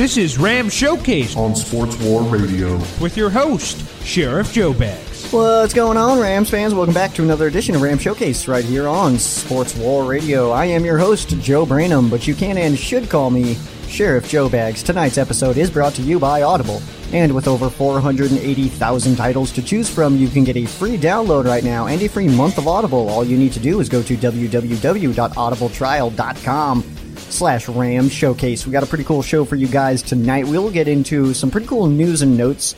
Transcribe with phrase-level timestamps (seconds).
[0.00, 5.30] This is Ram Showcase on Sports War Radio with your host, Sheriff Joe Bags.
[5.30, 6.74] What's going on, Rams fans?
[6.74, 10.52] Welcome back to another edition of Ram Showcase right here on Sports War Radio.
[10.52, 14.48] I am your host, Joe Branham, but you can and should call me Sheriff Joe
[14.48, 14.82] Bags.
[14.82, 16.80] Tonight's episode is brought to you by Audible.
[17.12, 21.62] And with over 480,000 titles to choose from, you can get a free download right
[21.62, 23.10] now and a free month of Audible.
[23.10, 26.96] All you need to do is go to www.audibletrial.com
[27.32, 28.66] slash Ram Showcase.
[28.66, 30.46] We got a pretty cool show for you guys tonight.
[30.46, 32.74] We'll get into some pretty cool news and notes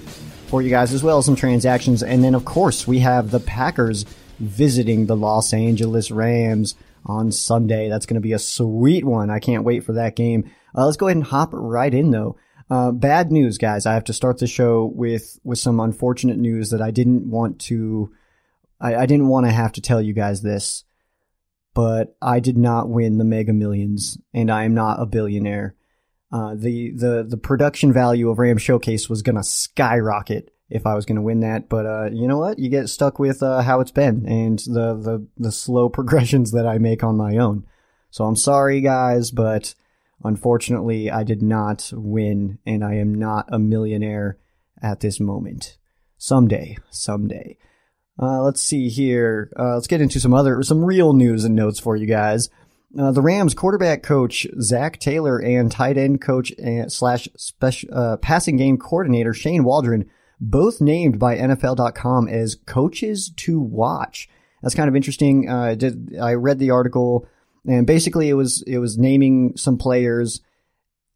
[0.47, 2.03] for you guys, as well as some transactions.
[2.03, 4.05] And then, of course, we have the Packers
[4.39, 6.75] visiting the Los Angeles Rams
[7.07, 7.89] on Sunday.
[7.89, 9.31] That's going to be a sweet one.
[9.31, 10.51] I can't wait for that game.
[10.77, 12.37] Uh, let's go ahead and hop right in, though.
[12.71, 13.87] Uh, bad news, guys.
[13.87, 17.59] I have to start the show with with some unfortunate news that I didn't want
[17.63, 18.13] to.
[18.81, 20.85] I, I didn't want to have to tell you guys this
[21.75, 25.75] but I did not win the Mega Millions, and I am not a billionaire.
[26.31, 31.05] Uh, the the the production value of Ram Showcase was gonna skyrocket if I was
[31.05, 32.59] gonna win that, but uh, you know what?
[32.59, 36.67] You get stuck with uh, how it's been and the, the the slow progressions that
[36.67, 37.67] I make on my own.
[38.11, 39.75] So I'm sorry, guys, but
[40.25, 44.39] unfortunately, I did not win, and I am not a millionaire
[44.83, 45.79] at this moment.
[46.19, 47.57] Someday, someday.
[48.23, 49.51] Uh, let's see here.
[49.59, 52.49] Uh, let's get into some other, some real news and notes for you guys.
[52.97, 58.17] Uh, the Rams quarterback coach Zac Taylor and tight end coach and slash special uh,
[58.19, 60.09] passing game coordinator Shane Waldron
[60.41, 64.29] both named by NFL.com as coaches to watch.
[64.63, 65.49] That's kind of interesting.
[65.49, 67.27] Uh, I did I read the article
[67.67, 70.41] and basically it was it was naming some players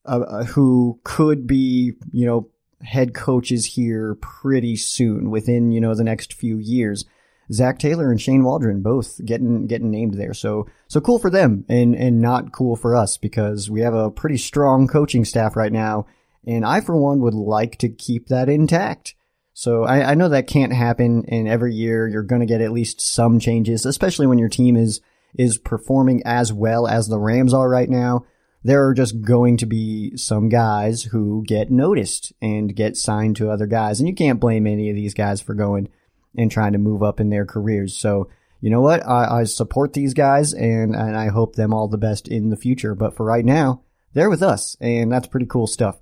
[0.06, 2.49] uh, who could be you know
[2.86, 7.04] head coaches here pretty soon, within you know the next few years.
[7.52, 10.34] Zac Taylor and Shane Waldron both getting getting named there.
[10.34, 14.10] So so cool for them and and not cool for us because we have a
[14.10, 16.06] pretty strong coaching staff right now,
[16.47, 19.14] and I for one would like to keep that intact.
[19.53, 22.72] So I, I know that can't happen, and every year you're going to get at
[22.72, 25.00] least some changes, especially when your team is
[25.34, 28.24] is performing as well as the Rams are right now
[28.66, 33.49] there are just going to be some guys who get noticed and get signed to
[33.49, 34.00] other guys.
[34.00, 35.88] And you can't blame any of these guys for going
[36.37, 37.97] and trying to move up in their careers.
[37.97, 38.28] So,
[38.60, 39.06] you know what?
[39.06, 42.56] I, I support these guys and, and I hope them all the best in the
[42.56, 42.97] future.
[42.97, 43.83] But for right now,
[44.15, 46.01] they're with us and that's pretty cool stuff.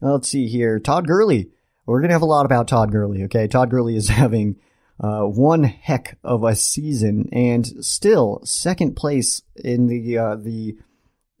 [0.00, 0.80] let's see here.
[0.80, 1.50] Todd Gurley.
[1.86, 3.22] We're going to have a lot about Todd Gurley.
[3.24, 3.46] Okay.
[3.46, 4.56] Todd Gurley is having,
[4.98, 10.76] uh, one heck of a season and still second place in the, uh, the,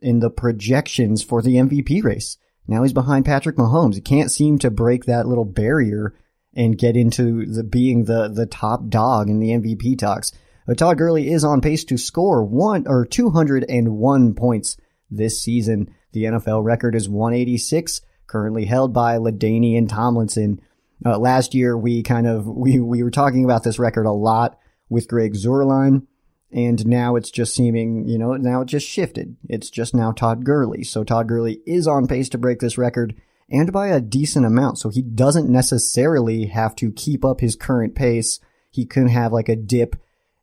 [0.02, 2.36] in the projections for the MVP race.
[2.66, 3.94] Now he's behind Patrick Mahomes.
[3.94, 6.14] He can't seem to break that little barrier
[6.54, 10.32] and get into the being the the top dog in the MVP talks.
[10.66, 14.76] But Todd Gurley is on pace to score one or 201 points
[15.10, 15.92] this season.
[16.12, 20.60] The NFL record is 186, currently held by LaDainian Tomlinson.
[21.04, 24.58] Uh, last year, we kind of we we were talking about this record a lot
[24.88, 26.06] with Greg Zuerlein,
[26.52, 29.36] And now it's just seeming, you know, now it just shifted.
[29.48, 30.82] It's just now Todd Gurley.
[30.82, 33.14] So Todd Gurley is on pace to break this record
[33.48, 34.78] and by a decent amount.
[34.78, 38.40] So he doesn't necessarily have to keep up his current pace.
[38.70, 39.96] He can have like a dip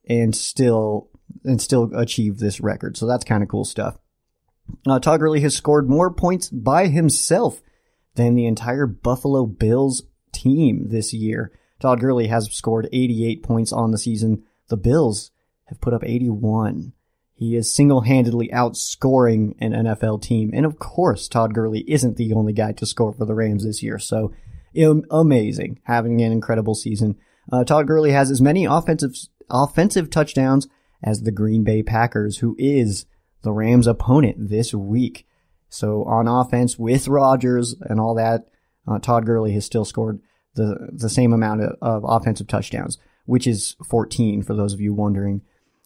[0.07, 1.09] and still,
[1.43, 2.95] and still achieve this record.
[2.95, 3.97] So that's kind of cool stuff.
[4.87, 7.61] Uh, Todd Gurley has scored more points by himself
[8.15, 10.03] than the entire Buffalo Bills
[10.33, 11.51] team this year.
[11.79, 14.43] Todd Gurley has scored 88 points on the season.
[14.69, 15.31] The Bills
[15.67, 16.93] have put up 81.
[17.33, 20.51] He is single-handedly outscoring an NFL team.
[20.53, 23.83] And of course, Todd Gurley isn't the only guy to score for the Rams this
[23.83, 23.99] year.
[23.99, 24.33] So
[25.11, 27.15] amazing, having an incredible season.
[27.51, 29.15] Uh, Todd Gurley has as many offensive
[29.49, 30.67] offensive touchdowns
[31.03, 33.05] as the Green Bay Packers, who is
[33.43, 35.25] the Rams' opponent this week.
[35.69, 38.47] So on offense with Rodgers and all that,
[38.87, 40.21] uh, Todd Gurley has still scored
[40.55, 44.93] the the same amount of, of, offensive touchdowns, which is 14 for those of you
[44.93, 45.41] wondering.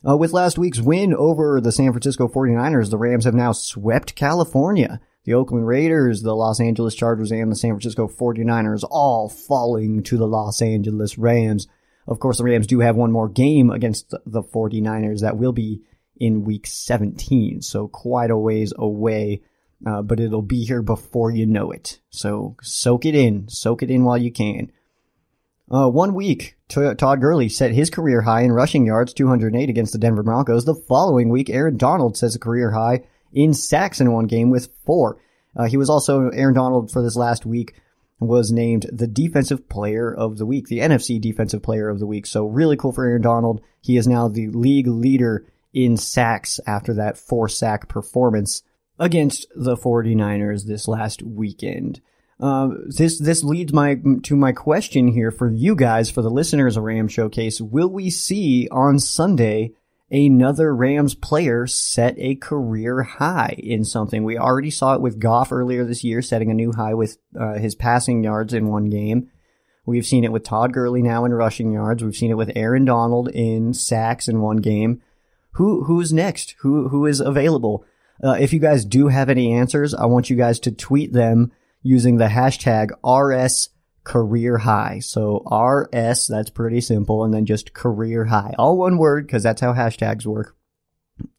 [0.08, 4.16] Uh, with last week's win over the San Francisco 49ers, the Rams have now swept
[4.16, 5.00] California.
[5.26, 10.18] The Oakland Raiders, the Los Angeles Chargers, and the San Francisco 49ers all falling to
[10.18, 11.68] the Los Angeles Rams.
[12.08, 15.84] Of course, the Rams do have one more game against the 49ers that will be
[16.18, 19.42] in week 17, so quite a ways away,
[19.86, 22.00] uh, but it'll be here before you know it.
[22.10, 24.72] So soak it in, soak it in while you can.
[25.72, 30.00] Uh, one week, Todd Gurley set his career high in rushing yards, 208 against the
[30.00, 30.66] Denver Broncos.
[30.66, 34.70] The following week, Aaron Donald sets a career high in sacks in one game with
[34.86, 35.18] four.
[35.56, 37.74] Uh, he was also Aaron Donald for this last week
[38.20, 42.28] was named the defensive player of the week, the NFC defensive player of the week.
[42.28, 43.62] So really cool for Aaron Donald.
[43.82, 48.62] He is now the league leader in sacks after that four sack performance
[49.00, 52.02] against the 49ers this last weekend.
[52.42, 56.76] Uh, this this leads my to my question here for you guys, for the listeners
[56.76, 57.62] of Ram Showcase.
[57.62, 59.74] Will we see on Sunday
[60.10, 64.24] another Rams player set a career high in something?
[64.24, 67.54] We already saw it with Goff earlier this year, setting a new high with uh,
[67.54, 69.30] his passing yards in one game.
[69.86, 72.04] We've seen it with Todd Gurley now in rushing yards.
[72.04, 75.02] We've seen it with Aaron Donald in sacks in one game
[75.54, 76.56] who who's next?
[76.60, 77.84] Who who is available?
[78.24, 81.52] Uh, if you guys do have any answers, I want you guys to tweet them
[81.82, 83.70] using the hashtag RS
[84.04, 85.00] career high.
[85.00, 89.62] So RS, that's pretty simple, and then just career high, all one word because that's
[89.62, 90.56] how hashtags work.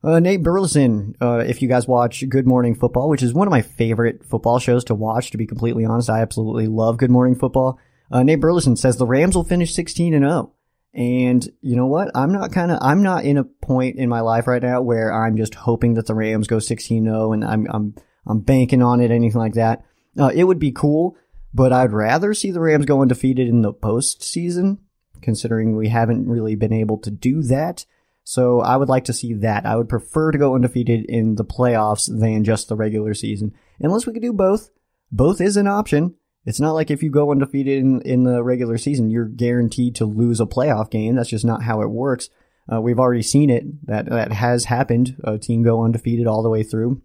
[0.02, 3.50] Uh, Nate Burleson, uh, if you guys watch Good Morning Football, which is one of
[3.50, 7.34] my favorite football shows to watch, to be completely honest, I absolutely love Good Morning
[7.34, 7.78] Football.
[8.10, 10.54] Uh, Nate Burleson says the Rams will finish 16 and 0.
[10.94, 12.10] And you know what?
[12.14, 15.12] I'm not kind of, I'm not in a point in my life right now where
[15.12, 17.94] I'm just hoping that the Rams go 16-0 and I'm, I'm,
[18.26, 19.84] I'm banking on it, anything like that.
[20.18, 21.16] Uh, it would be cool,
[21.54, 24.78] but I'd rather see the Rams go undefeated in the postseason,
[25.22, 27.86] considering we haven't really been able to do that.
[28.24, 29.64] So I would like to see that.
[29.64, 33.54] I would prefer to go undefeated in the playoffs than just the regular season.
[33.80, 34.70] Unless we could do both.
[35.10, 36.14] Both is an option.
[36.44, 40.04] It's not like if you go undefeated in, in the regular season, you're guaranteed to
[40.04, 41.16] lose a playoff game.
[41.16, 42.28] That's just not how it works.
[42.70, 43.64] Uh, we've already seen it.
[43.86, 45.16] That that has happened.
[45.24, 47.00] A team go undefeated all the way through.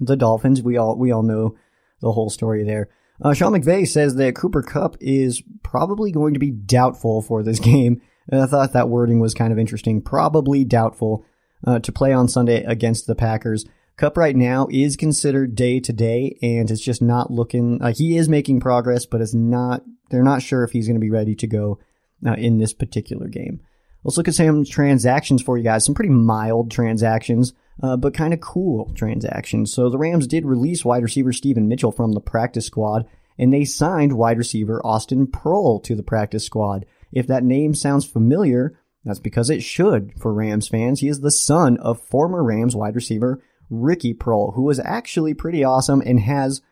[0.00, 1.56] The Dolphins, we all we all know
[2.04, 2.88] the whole story there.
[3.20, 7.58] Uh, Sean McVay says that Cooper Kupp is probably going to be doubtful for this
[7.72, 8.00] game.
[8.28, 10.00] And I thought that wording was kind of interesting.
[10.00, 11.24] Probably doubtful
[11.66, 13.64] uh, to play on Sunday against the Packers.
[13.96, 17.80] Cup right now is considered day to day, and it's just not looking.
[17.80, 19.84] Uh, he is making progress, but it's not.
[20.10, 21.78] They're not sure if he's going to be ready to go
[22.26, 23.60] uh, in this particular game.
[24.02, 25.84] Let's look at some transactions for you guys.
[25.84, 29.72] Some pretty mild transactions, uh, but kind of cool transactions.
[29.72, 33.06] So the Rams did release wide receiver Steven Mitchell from the practice squad,
[33.38, 36.86] and they signed wide receiver Austin Proehl to the practice squad.
[37.12, 41.00] If that name sounds familiar, That's because it should for Rams fans.
[41.00, 45.62] He is the son of former Rams wide receiver Ricky Proehl, who was actually pretty
[45.62, 46.62] awesome and has,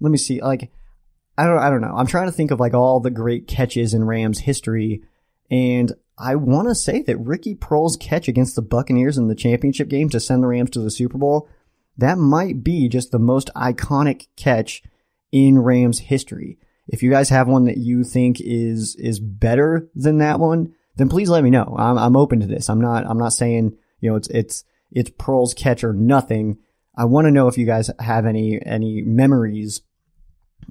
[0.00, 0.70] let me see, like,
[1.36, 1.94] I don't, I don't know.
[1.94, 5.02] I'm trying to think of like all the great catches in Rams history.
[5.50, 9.88] And I want to say that Ricky Proehl's catch against the Buccaneers in the championship
[9.88, 11.48] game to send the Rams to the Super Bowl,
[11.96, 14.82] that might be just the most iconic catch
[15.30, 16.58] in Rams history.
[16.88, 21.08] If you guys have one that you think is, is better than that one, then
[21.08, 21.76] please let me know.
[21.78, 22.68] I'm, I'm open to this.
[22.68, 26.58] I'm not, I'm not saying, you know, it's, it's, it's Proehl's catch or nothing.
[26.96, 29.82] I want to know if you guys have any, any memories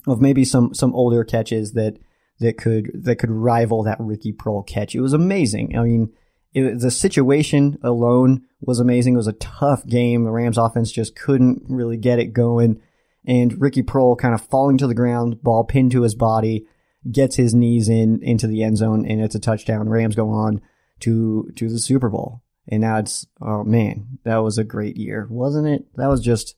[0.07, 1.97] of maybe some, some older catches that,
[2.39, 4.95] that could, that could rival that Ricky Proehl catch.
[4.95, 5.77] It was amazing.
[5.77, 6.13] I mean,
[6.53, 9.13] it, the situation alone was amazing.
[9.13, 10.23] It was a tough game.
[10.23, 12.81] The Rams offense just couldn't really get it going
[13.27, 16.65] and Ricky Proehl kind of falling to the ground, ball pinned to his body,
[17.11, 19.89] gets his knees in into the end zone, and it's a touchdown.
[19.89, 20.61] Rams go on
[21.01, 25.27] to to the Super Bowl, and now it's oh man, that was a great year,
[25.29, 25.85] wasn't it?
[25.95, 26.55] That was just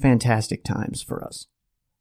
[0.00, 1.48] fantastic times for us.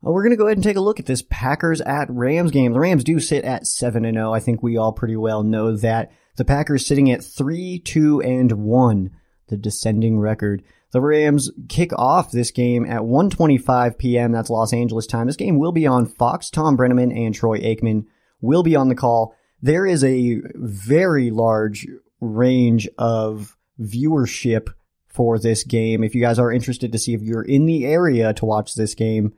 [0.02, 2.72] We're going to go ahead and take a look at this Packers at Rams game.
[2.72, 4.34] The Rams do sit at 7 and 0.
[4.34, 6.12] I think we all pretty well know that.
[6.38, 9.12] The Packers sitting at 3 2 and 1,
[9.48, 10.64] the descending record.
[10.92, 14.32] The Rams kick off this game at 1:25 p.m.
[14.32, 15.28] That's Los Angeles time.
[15.28, 16.50] This game will be on Fox.
[16.50, 18.06] Tom Brennaman and Troy Aikman
[18.42, 19.36] will be on the call.
[19.62, 21.86] There is a very large
[22.22, 24.70] range of viewership
[25.08, 26.04] for this game.
[26.04, 28.96] If you guys are interested to see if you're in the area to watch this
[28.96, 29.34] game,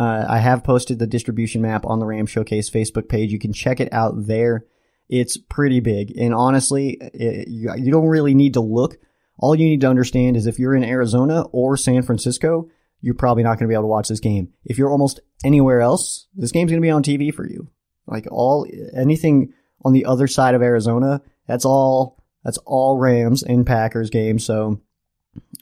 [0.00, 3.32] uh, I have posted the distribution map on the Ram Showcase Facebook page.
[3.32, 4.66] You can check it out there.
[5.08, 8.96] It's pretty big, and honestly, it, you, you don't really need to look
[9.42, 12.68] all you need to understand is if you're in Arizona or San Francisco,
[13.00, 14.52] you're probably not going to be able to watch this game.
[14.64, 17.68] If you're almost anywhere else, this game's going to be on TV for you.
[18.06, 19.52] Like all anything
[19.84, 24.44] on the other side of Arizona, that's all that's all Rams and Packers games.
[24.44, 24.80] So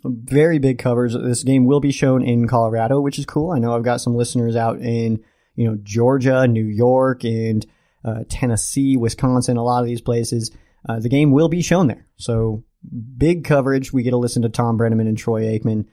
[0.05, 1.15] very big covers.
[1.15, 3.51] This game will be shown in Colorado, which is cool.
[3.51, 5.23] I know I've got some listeners out in
[5.55, 7.67] you know Georgia, New York, and
[8.05, 10.51] uh, Tennessee, Wisconsin, a lot of these places.
[10.89, 12.07] Uh, the game will be shown there.
[12.17, 12.65] So
[13.17, 13.93] big coverage.
[13.93, 15.87] We get to listen to Tom Brennaman and Troy Aikman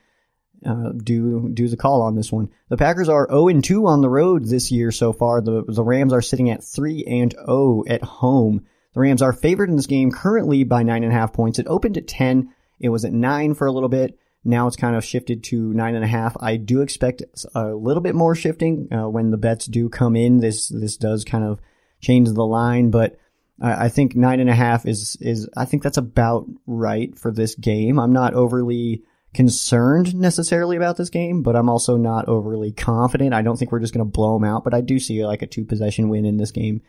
[0.65, 2.49] uh, do do the call on this one.
[2.69, 5.41] The Packers are 0 2 on the road this year so far.
[5.41, 8.65] The the Rams are sitting at 3 and 0 at home.
[8.93, 11.59] The Rams are favored in this game currently by nine and a half points.
[11.59, 12.53] It opened at 10.
[12.79, 14.17] It was at nine for a little bit.
[14.43, 16.37] Now it's kind of shifted to nine and a half.
[16.39, 20.39] I do expect a little bit more shifting uh, when the bets do come in.
[20.39, 21.59] This this does kind of
[21.99, 23.17] change the line, but
[23.59, 27.55] I think nine and a half is is I think that's about right for this
[27.55, 27.99] game.
[27.99, 29.03] I'm not overly
[29.33, 33.33] concerned necessarily about this game, but I'm also not overly confident.
[33.33, 35.41] I don't think we're just going to blow them out, but I do see like
[35.41, 36.81] a two possession win in this game.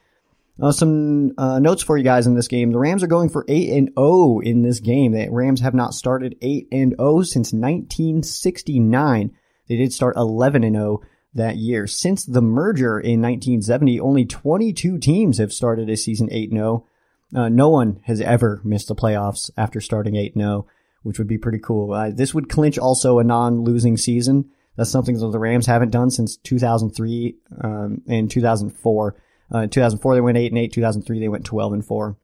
[0.61, 2.73] Uh, some uh, notes for you guys in this game.
[2.73, 5.13] The Rams are going for eight and zero oh in this game.
[5.13, 9.31] The Rams have not started eight and zero oh since 1969.
[9.69, 11.03] They did start 11 and 0
[11.35, 11.87] that year.
[11.87, 16.87] Since the merger in 1970, only 22 teams have started a season 8 0.
[17.35, 20.67] Uh, no one has ever missed the playoffs after starting 8 and 0,
[21.03, 21.93] which would be pretty cool.
[21.93, 24.51] Uh, this would clinch also a non losing season.
[24.77, 29.17] That's something that the Rams haven't done since 2003 um, and 2004.
[29.51, 30.73] Uh, 2004 they went 8 and 8.
[30.73, 32.17] 2003 they went 12 and 4.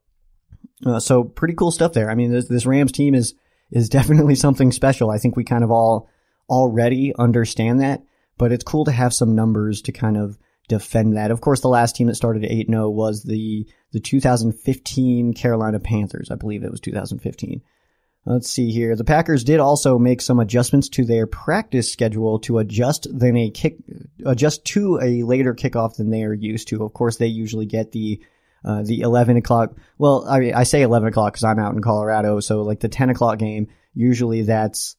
[0.84, 2.10] Uh, so pretty cool stuff there.
[2.10, 3.34] I mean, this, this Rams team is
[3.70, 5.10] is definitely something special.
[5.10, 6.08] I think we kind of all
[6.48, 8.02] already understand that
[8.38, 10.38] but it's cool to have some numbers to kind of
[10.68, 11.30] defend that.
[11.30, 16.30] Of course, the last team that started at 8-0 was the, the 2015 Carolina Panthers.
[16.30, 17.62] I believe it was 2015.
[18.26, 18.96] Let's see here.
[18.96, 23.50] The Packers did also make some adjustments to their practice schedule to adjust then a
[23.50, 23.76] kick,
[24.24, 26.84] adjust to a later kickoff than they are used to.
[26.84, 28.22] Of course, they usually get the,
[28.64, 29.76] uh, the 11 o'clock.
[29.98, 32.40] Well, I I say 11 o'clock because I'm out in Colorado.
[32.40, 34.96] So like the 10 o'clock game, usually that's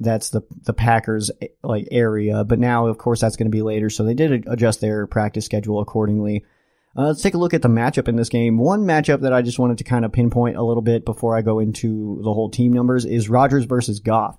[0.00, 1.30] that's the the Packers
[1.62, 2.42] like area.
[2.42, 3.88] But now, of course, that's going to be later.
[3.88, 6.44] So they did adjust their practice schedule accordingly.
[6.96, 8.56] Uh, let's take a look at the matchup in this game.
[8.56, 11.42] One matchup that I just wanted to kind of pinpoint a little bit before I
[11.42, 14.38] go into the whole team numbers is Rodgers versus Goff.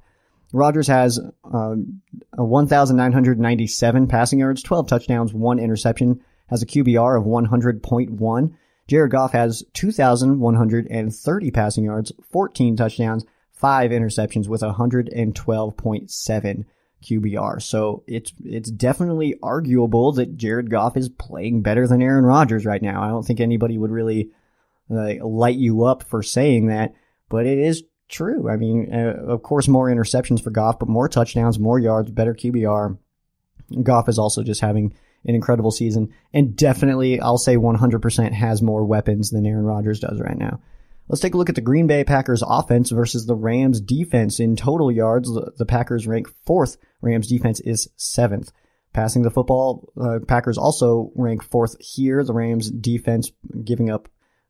[0.53, 2.01] Rodgers has um,
[2.35, 8.53] 1,997 passing yards, 12 touchdowns, one interception, has a QBR of 100.1.
[8.87, 16.65] Jared Goff has 2,130 passing yards, 14 touchdowns, five interceptions with 112.7
[17.03, 17.61] QBR.
[17.61, 22.81] So it's it's definitely arguable that Jared Goff is playing better than Aaron Rodgers right
[22.81, 23.03] now.
[23.03, 24.31] I don't think anybody would really
[24.89, 26.93] light you up for saying that,
[27.29, 28.49] but it is true.
[28.49, 32.33] I mean, uh, of course, more interceptions for Goff, but more touchdowns, more yards, better
[32.33, 32.97] QBR.
[33.83, 34.93] Goff is also just having
[35.25, 40.19] an incredible season, and definitely, I'll say 100% has more weapons than Aaron Rodgers does
[40.21, 40.59] right now.
[41.07, 44.39] Let's take a look at the Green Bay Packers offense versus the Rams defense.
[44.39, 46.77] In total yards, the Packers rank fourth.
[47.01, 48.51] Rams defense is seventh.
[48.91, 52.23] Passing the football, uh, Packers also rank fourth here.
[52.23, 53.31] The Rams defense
[53.63, 54.07] giving up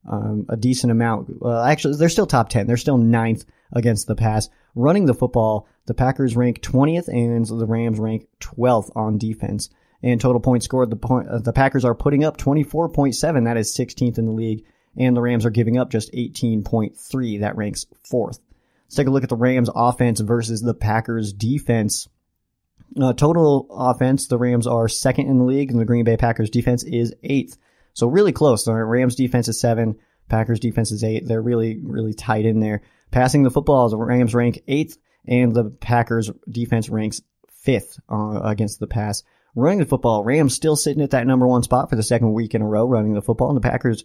[0.09, 1.41] um, a decent amount.
[1.41, 2.67] Well, actually, they're still top 10.
[2.67, 3.43] They're still ninth
[3.73, 4.47] against the pass.
[4.75, 9.69] Running the football, the Packers rank 20th and the Rams rank 12th on defense.
[10.03, 13.45] And total points scored, the, point, uh, the Packers are putting up 24.7.
[13.45, 14.63] That is 16th in the league
[14.97, 17.39] and the Rams are giving up just 18.3.
[17.41, 18.39] That ranks fourth.
[18.85, 22.07] Let's take a look at the Rams offense versus the Packers defense.
[22.99, 26.49] Uh, total offense, the Rams are second in the league, and the Green Bay Packers
[26.49, 27.57] defense is eighth.
[27.93, 28.63] So really close.
[28.63, 29.97] The Rams defense is seven,
[30.29, 31.27] Packers defense is eight.
[31.27, 32.81] They're really, really tight in there.
[33.11, 34.97] Passing the football, the Rams rank eighth,
[35.27, 39.23] and the Packers defense ranks fifth uh, against the pass.
[39.55, 42.53] Running the football, Rams still sitting at that number one spot for the second week
[42.53, 44.03] in a row running the football, and the Packers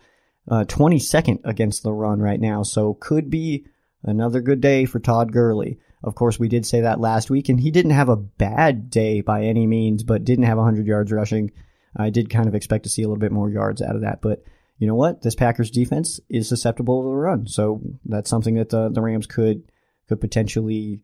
[0.49, 2.63] uh, 22nd against the run right now.
[2.63, 3.67] So could be
[4.03, 5.79] another good day for Todd Gurley.
[6.03, 9.21] Of course, we did say that last week, and he didn't have a bad day
[9.21, 11.53] by any means, but didn't have 100 yards rushing.
[11.97, 14.23] I did kind of expect to see a little bit more yards out of that,
[14.23, 14.43] but
[14.79, 15.21] you know what?
[15.21, 19.27] This Packers defense is susceptible to the run, so that's something that the, the Rams
[19.27, 19.71] could
[20.09, 21.03] could potentially,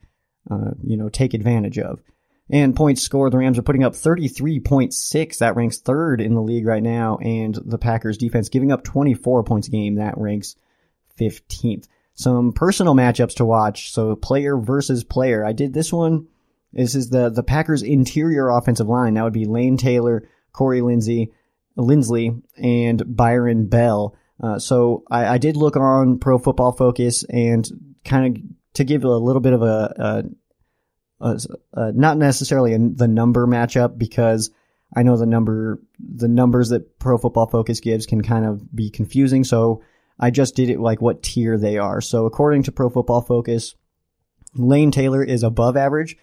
[0.50, 2.00] uh, you know, take advantage of.
[2.48, 5.38] And points scored, the Rams are putting up 33.6.
[5.38, 7.16] That ranks third in the league right now.
[7.16, 9.96] And the Packers defense giving up 24 points a game.
[9.96, 10.54] That ranks
[11.18, 11.88] 15th.
[12.14, 13.92] Some personal matchups to watch.
[13.92, 15.44] So player versus player.
[15.44, 16.28] I did this one.
[16.72, 19.14] This is the, the Packers interior offensive line.
[19.14, 21.32] That would be Lane Taylor, Corey Lindsey,
[21.76, 24.14] Linsley, and Byron Bell.
[24.42, 27.66] Uh, so I, I, did look on Pro Football Focus and
[28.04, 28.42] kind of
[28.74, 30.24] to give a little bit of a, a
[31.20, 31.38] uh,
[31.74, 34.50] uh, not necessarily a, the number matchup because
[34.94, 38.90] I know the number the numbers that Pro Football Focus gives can kind of be
[38.90, 39.44] confusing.
[39.44, 39.82] So
[40.18, 42.00] I just did it like what tier they are.
[42.00, 43.74] So according to Pro Football Focus,
[44.54, 46.16] Lane Taylor is above average,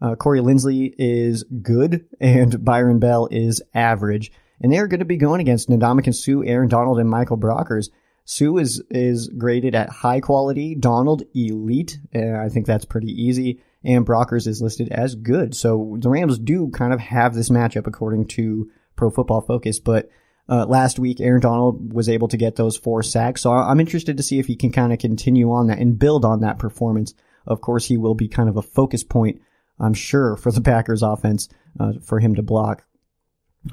[0.00, 4.32] uh, Corey Linsley is good, and Byron Bell is average.
[4.60, 7.90] And they are going to be going against Ndamukong Suh, Aaron Donald, and Michael Brockers.
[8.24, 13.60] Suh is is graded at high quality, Donald elite, and I think that's pretty easy
[13.86, 15.54] and Brockers is listed as good.
[15.54, 20.10] So the Rams do kind of have this matchup according to Pro Football Focus, but
[20.48, 23.42] uh, last week Aaron Donald was able to get those four sacks.
[23.42, 26.24] So I'm interested to see if he can kind of continue on that and build
[26.24, 27.14] on that performance.
[27.46, 29.40] Of course, he will be kind of a focus point,
[29.78, 32.84] I'm sure, for the Packers offense uh, for him to block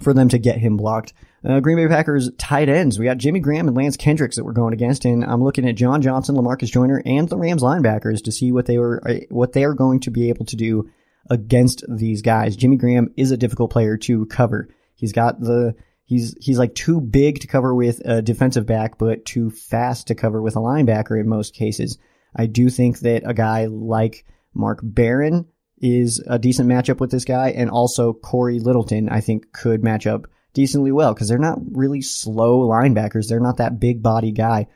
[0.02, 1.14] for them to get him blocked.
[1.46, 2.98] Uh, Green Bay Packers tight ends.
[2.98, 5.76] We got Jimmy Graham and Lance Kendricks that we're going against, and I'm looking at
[5.76, 9.52] John Johnson, Lamarcus Joyner, and the Rams linebackers to see what they were uh, what
[9.52, 10.90] they are going to be able to do
[11.30, 12.56] against these guys.
[12.56, 14.70] Jimmy Graham is a difficult player to cover.
[14.96, 15.76] He's got the
[16.06, 20.16] he's he's like too big to cover with a defensive back, but too fast to
[20.16, 21.98] cover with a linebacker in most cases.
[22.36, 27.26] I do think that a guy like Mark Barron is a decent matchup with this
[27.26, 31.60] guy, and also Cory Littleton, I think, could match up decently well because they're not
[31.72, 33.28] really slow linebackers.
[33.28, 34.68] They're not that big body guy.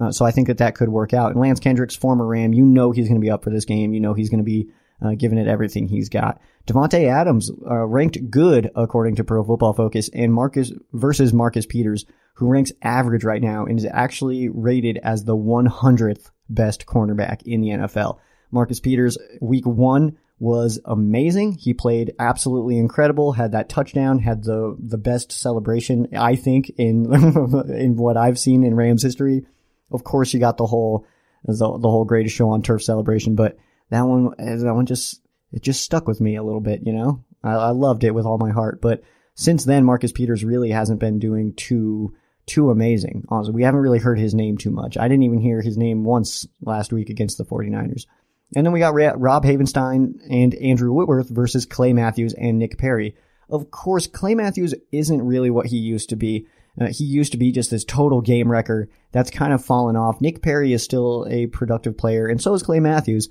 [0.00, 1.32] Uh, so I think that that could work out.
[1.32, 3.94] And Lance Kendricks, former Ram, you know he's going to be up for this game.
[3.94, 4.70] You know he's going to be
[5.02, 6.40] uh, giving it everything he's got.
[6.66, 12.06] Davante Adams uh, ranked good according to Pro Football Focus, and Marcus versus Marcus Peters,
[12.34, 17.60] who ranks average right now and is actually rated as the 100th best cornerback in
[17.60, 18.18] the NFL.
[18.50, 21.52] Marcus Peters, week one, was amazing.
[21.52, 27.12] He played absolutely incredible, had that touchdown, had the, the best celebration, I think, in,
[27.74, 29.46] in what I've seen in Rams history.
[29.90, 31.06] Of course, you got the whole,
[31.44, 33.56] the, the whole greatest show on turf celebration, but
[33.90, 35.20] that one, eh, that one just,
[35.52, 37.24] it just stuck with me a little bit, you know?
[37.42, 39.02] I, I loved it with all my heart, but
[39.34, 42.14] since then, Marcus Peters really hasn't been doing too,
[42.46, 43.24] too amazing.
[43.28, 44.96] Honestly, we haven't really heard his name too much.
[44.96, 48.06] I didn't even hear his name once last week against the 49ers.
[48.54, 53.16] And then we got Rob Havenstein and Andrew Whitworth versus Clay Matthews and Nick Perry.
[53.48, 56.46] Of course, Clay Matthews isn't really what he used to be.
[56.80, 58.88] Uh, he used to be just this total game wrecker.
[59.12, 60.20] That's kind of fallen off.
[60.20, 63.28] Nick Perry is still a productive player, and so is Clay Matthews.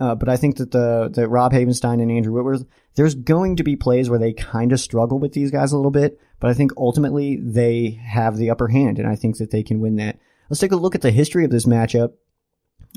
[0.00, 3.62] Uh, but I think that the that Rob Havenstein and Andrew Whitworth, there's going to
[3.62, 6.54] be plays where they kind of struggle with these guys a little bit, but I
[6.54, 10.18] think ultimately they have the upper hand, and I think that they can win that.
[10.48, 12.14] Let's take a look at the history of this matchup.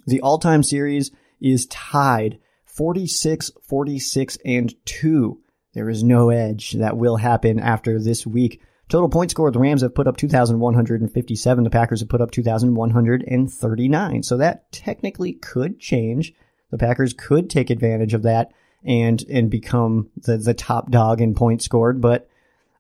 [0.07, 5.39] The all-time series is tied 46, 46, and 2.
[5.74, 8.62] There is no edge that will happen after this week.
[8.88, 11.63] Total points scored, the Rams have put up 2,157.
[11.63, 14.24] The Packers have put up 2,139.
[14.24, 16.34] So that technically could change.
[16.69, 18.52] The Packers could take advantage of that
[18.84, 22.30] and, and become the, the top dog in points scored, but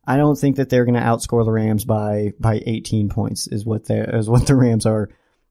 [0.05, 3.65] I don't think that they're going to outscore the Rams by, by 18 points is
[3.65, 5.09] what the, is what the Rams are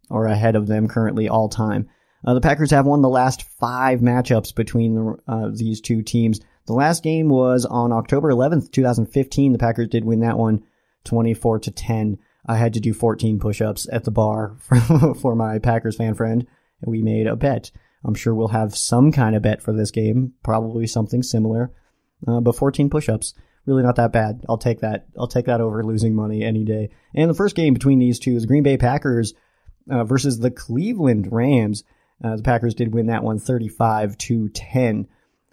[0.09, 1.89] or ahead of them currently all time.
[2.25, 6.41] Uh, the Packers have won the last five matchups between the, uh, these two teams.
[6.67, 9.53] The last game was on October 11th, 2015.
[9.53, 10.65] The Packers did win that one
[11.05, 12.19] 24 to 10.
[12.47, 16.47] I had to do 14 push-ups at the bar for, for my Packers fan friend,
[16.81, 17.71] and we made a bet.
[18.05, 21.73] I'm sure we'll have some kind of bet for this game, probably something similar.
[22.27, 23.35] Uh, but 14 push-ups,
[23.67, 24.45] really not that bad.
[24.49, 25.07] I'll take that.
[25.19, 26.91] I'll take that over losing money any day.
[27.15, 29.35] And the first game between these two is Green Bay Packers
[29.91, 31.85] uh, versus the Cleveland Rams.
[32.23, 35.09] Uh, the Packers did win that one 35 to 10.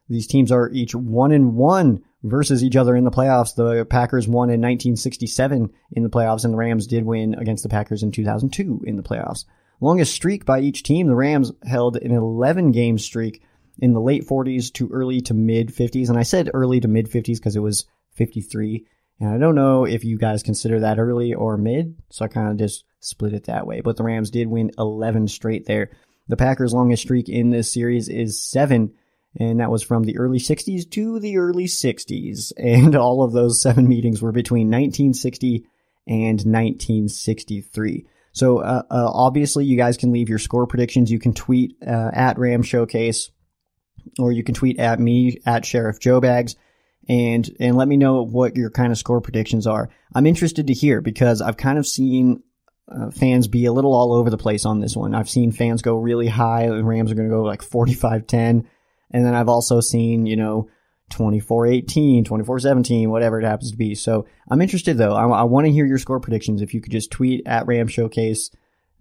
[0.10, 3.56] These teams are each one and one versus each other in the playoffs.
[3.56, 7.70] The Packers won in 1967 in the playoffs, and the Rams did win against the
[7.70, 9.46] Packers in 2002 in the playoffs.
[9.80, 13.42] Longest streak by each team, the Rams held an 11 game streak
[13.80, 16.10] in the late 40s to early to mid 50s.
[16.10, 18.86] And I said early to mid 50s because it was 53.
[19.20, 22.50] And I don't know if you guys consider that early or mid, so I kind
[22.50, 23.82] of just split it that way.
[23.82, 25.92] But the Rams did win 11 straight there.
[26.32, 28.94] The Packers' longest streak in this series is seven,
[29.38, 32.54] and that was from the early 60s to the early 60s.
[32.58, 35.66] And all of those seven meetings were between 1960
[36.08, 38.06] and 1963.
[38.32, 41.12] So uh, uh, obviously, you guys can leave your score predictions.
[41.12, 43.30] You can tweet uh, at Ram Showcase,
[44.18, 46.56] or you can tweet at me at Sheriff Joe Bags,
[47.10, 49.90] and and let me know what your kind of score predictions are.
[50.16, 52.42] I'm interested to hear because I've kind of seen
[52.94, 55.16] uh, fans be a little all over the place on this one.
[55.16, 58.66] I've seen fans go really high, and Rams are going to go like 45-10,
[59.12, 60.70] and then I've also seen you know
[61.12, 63.96] 24-18, 24-17, whatever it happens to be.
[63.96, 65.14] So I'm interested though.
[65.14, 66.62] I, I want to hear your score predictions.
[66.62, 68.52] If you could just tweet at Ram Showcase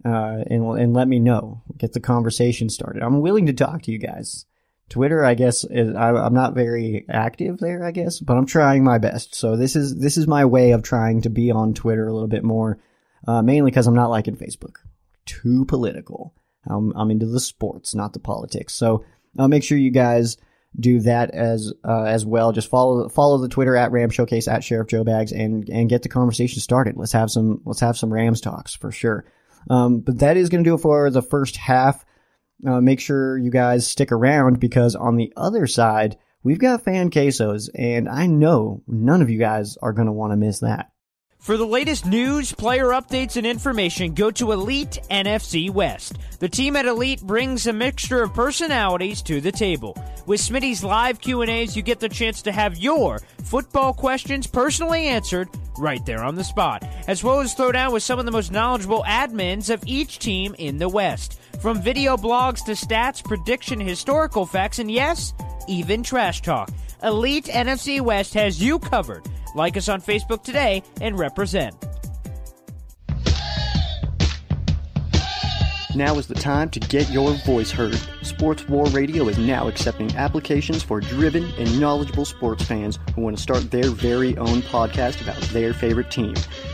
[0.05, 3.03] uh, and and let me know, get the conversation started.
[3.03, 4.45] I'm willing to talk to you guys.
[4.89, 8.83] Twitter, I guess, is, I, I'm not very active there, I guess, but I'm trying
[8.83, 9.33] my best.
[9.35, 12.27] So this is this is my way of trying to be on Twitter a little
[12.27, 12.77] bit more,
[13.27, 14.77] uh, mainly because I'm not liking Facebook.
[15.25, 16.33] Too political.
[16.67, 18.73] I'm, I'm into the sports, not the politics.
[18.73, 19.05] So
[19.37, 20.37] uh, make sure you guys
[20.79, 22.51] do that as uh, as well.
[22.51, 26.01] Just follow follow the Twitter at Ram Showcase at Sheriff Joe Bags and and get
[26.01, 26.95] the conversation started.
[26.97, 29.25] Let's have some let's have some Rams talks for sure.
[29.69, 32.05] Um, but that is going to do it for the first half.
[32.65, 37.09] Uh, make sure you guys stick around because on the other side we've got fan
[37.09, 40.90] quesos, and I know none of you guys are going to want to miss that.
[41.41, 46.19] For the latest news, player updates, and information, go to Elite NFC West.
[46.37, 49.97] The team at Elite brings a mixture of personalities to the table.
[50.27, 55.49] With Smitty's live Q&As, you get the chance to have your football questions personally answered
[55.79, 58.51] right there on the spot, as well as throw down with some of the most
[58.51, 61.39] knowledgeable admins of each team in the West.
[61.59, 65.33] From video blogs to stats, prediction, historical facts, and yes,
[65.67, 66.69] even trash talk.
[67.01, 69.27] Elite NFC West has you covered.
[69.53, 71.75] Like us on Facebook today and represent.
[75.93, 77.99] Now is the time to get your voice heard.
[78.21, 83.35] Sports War Radio is now accepting applications for driven and knowledgeable sports fans who want
[83.35, 86.33] to start their very own podcast about their favorite team.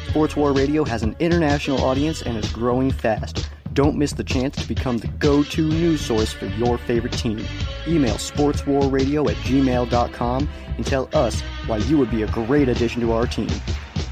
[0.10, 3.50] Sports War Radio has an international audience and is growing fast.
[3.78, 7.46] Don't miss the chance to become the go-to news source for your favorite team.
[7.88, 13.12] Email sportswarradio at gmail.com and tell us why you would be a great addition to
[13.12, 13.52] our team.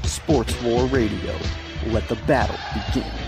[0.04, 1.36] Sports War Radio.
[1.88, 2.56] Let the battle
[2.94, 3.25] begin.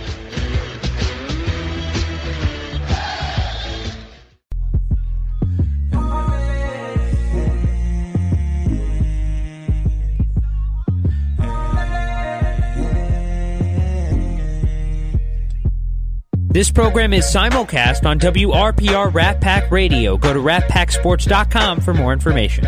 [16.59, 20.16] This program is simulcast on WRPR Rat Pack Radio.
[20.16, 22.64] Go to ratpacksports.com for more information.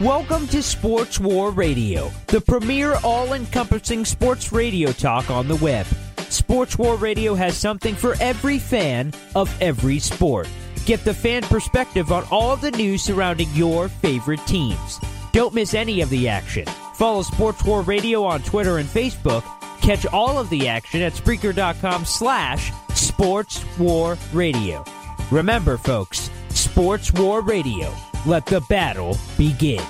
[0.00, 5.86] Welcome to Sports War Radio, the premier all encompassing sports radio talk on the web.
[6.28, 10.46] Sports War Radio has something for every fan of every sport.
[10.84, 15.00] Get the fan perspective on all the news surrounding your favorite teams.
[15.32, 16.66] Don't miss any of the action.
[17.02, 19.42] Follow Sports War Radio on Twitter and Facebook.
[19.80, 24.84] Catch all of the action at Spreaker.com slash Sports War Radio.
[25.32, 27.92] Remember, folks, Sports War Radio.
[28.24, 29.84] Let the battle begin.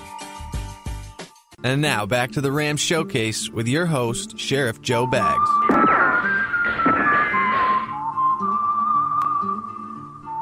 [1.63, 5.51] And now back to the Rams Showcase with your host, Sheriff Joe Bags.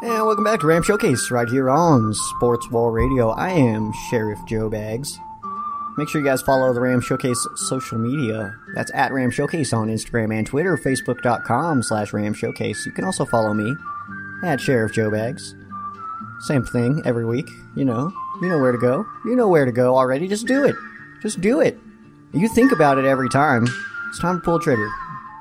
[0.04, 3.30] And welcome back to Ram Showcase right here on Sports War Radio.
[3.30, 5.18] I am Sheriff Joe Bags.
[5.96, 8.56] Make sure you guys follow the Ram Showcase social media.
[8.74, 12.86] That's at Ram Showcase on Instagram and Twitter, facebook.com slash Ram Showcase.
[12.86, 13.74] You can also follow me
[14.42, 15.54] at Sheriff Joe Bags.
[16.40, 18.12] Same thing every week, you know.
[18.40, 19.04] You know where to go.
[19.24, 20.26] You know where to go already.
[20.26, 20.76] Just do it.
[21.22, 21.78] Just do it.
[22.32, 23.66] You think about it every time.
[24.08, 24.88] It's time to pull a trigger.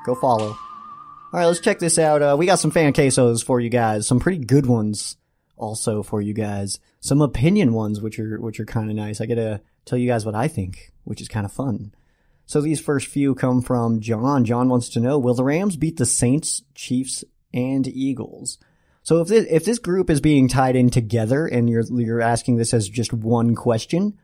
[0.04, 0.48] Go follow.
[0.48, 2.22] All right, let's check this out.
[2.22, 4.06] Uh, we got some fan quesos for you guys.
[4.06, 5.16] Some pretty good ones
[5.56, 6.80] also for you guys.
[6.98, 9.20] Some opinion ones, which are which are kind of nice.
[9.20, 11.92] I get to tell you guys what I think, which is kind of fun.
[12.46, 14.44] So these first few come from John.
[14.44, 18.58] John wants to know: Will the Rams beat the Saints, Chiefs, and Eagles?
[19.02, 22.56] So if this, if this group is being tied in together, and you're you're asking
[22.56, 24.18] this as just one question,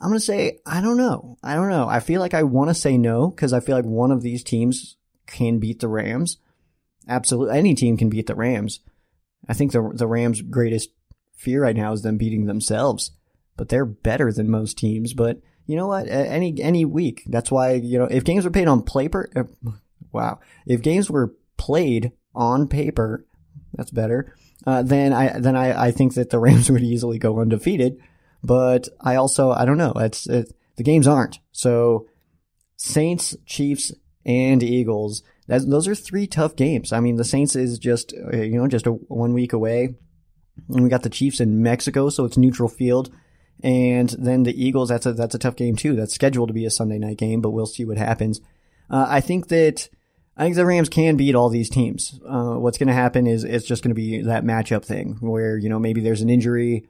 [0.00, 1.38] I'm gonna say I don't know.
[1.42, 1.88] I don't know.
[1.88, 4.42] I feel like I want to say no because I feel like one of these
[4.42, 4.96] teams
[5.26, 6.38] can beat the Rams.
[7.08, 8.80] Absolutely, any team can beat the Rams.
[9.48, 10.90] I think the the Rams' greatest
[11.34, 13.12] fear right now is them beating themselves,
[13.60, 15.12] but they're better than most teams.
[15.12, 16.08] But you know what?
[16.08, 19.70] Any any week, that's why you know if games were played on paper, uh,
[20.12, 23.26] wow, if games were played on paper,
[23.74, 24.34] that's better.
[24.66, 27.98] Uh, then I then I, I think that the Rams would easily go undefeated.
[28.42, 29.92] But I also I don't know.
[29.96, 32.06] It's it, the games aren't so.
[32.78, 33.92] Saints, Chiefs,
[34.24, 35.22] and Eagles.
[35.48, 36.94] That, those are three tough games.
[36.94, 39.96] I mean, the Saints is just uh, you know just a one week away,
[40.70, 43.10] and we got the Chiefs in Mexico, so it's neutral field.
[43.62, 45.94] And then the Eagles, that's a that's a tough game too.
[45.94, 48.40] That's scheduled to be a Sunday night game, but we'll see what happens.
[48.88, 49.88] Uh, I think that
[50.36, 52.18] I think the Rams can beat all these teams.
[52.26, 55.58] Uh, what's going to happen is it's just going to be that matchup thing where
[55.58, 56.88] you know maybe there's an injury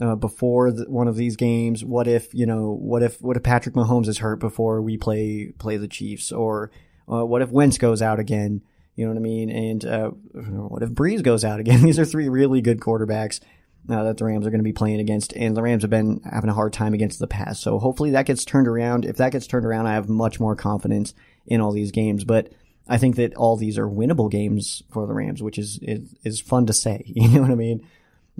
[0.00, 1.84] uh, before the, one of these games.
[1.84, 2.72] What if you know?
[2.72, 6.32] What if what if Patrick Mahomes is hurt before we play play the Chiefs?
[6.32, 6.70] Or
[7.10, 8.62] uh, what if Wentz goes out again?
[8.96, 9.50] You know what I mean?
[9.50, 11.82] And uh, what if Brees goes out again?
[11.84, 13.40] These are three really good quarterbacks
[13.88, 16.20] uh, that the Rams are going to be playing against, and the Rams have been
[16.30, 17.60] having a hard time against the pass.
[17.60, 19.04] So hopefully that gets turned around.
[19.04, 21.14] If that gets turned around, I have much more confidence
[21.46, 22.24] in all these games.
[22.24, 22.52] But
[22.88, 26.40] I think that all these are winnable games for the Rams, which is is, is
[26.40, 27.04] fun to say.
[27.14, 27.86] You know what I mean?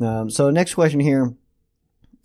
[0.01, 1.35] Um, so next question here.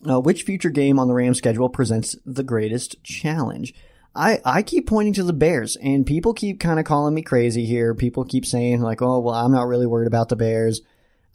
[0.07, 3.73] Uh, which future game on the Rams schedule presents the greatest challenge?
[4.15, 7.65] I, I keep pointing to the Bears and people keep kind of calling me crazy
[7.65, 7.93] here.
[7.93, 10.81] People keep saying like, oh, well, I'm not really worried about the Bears.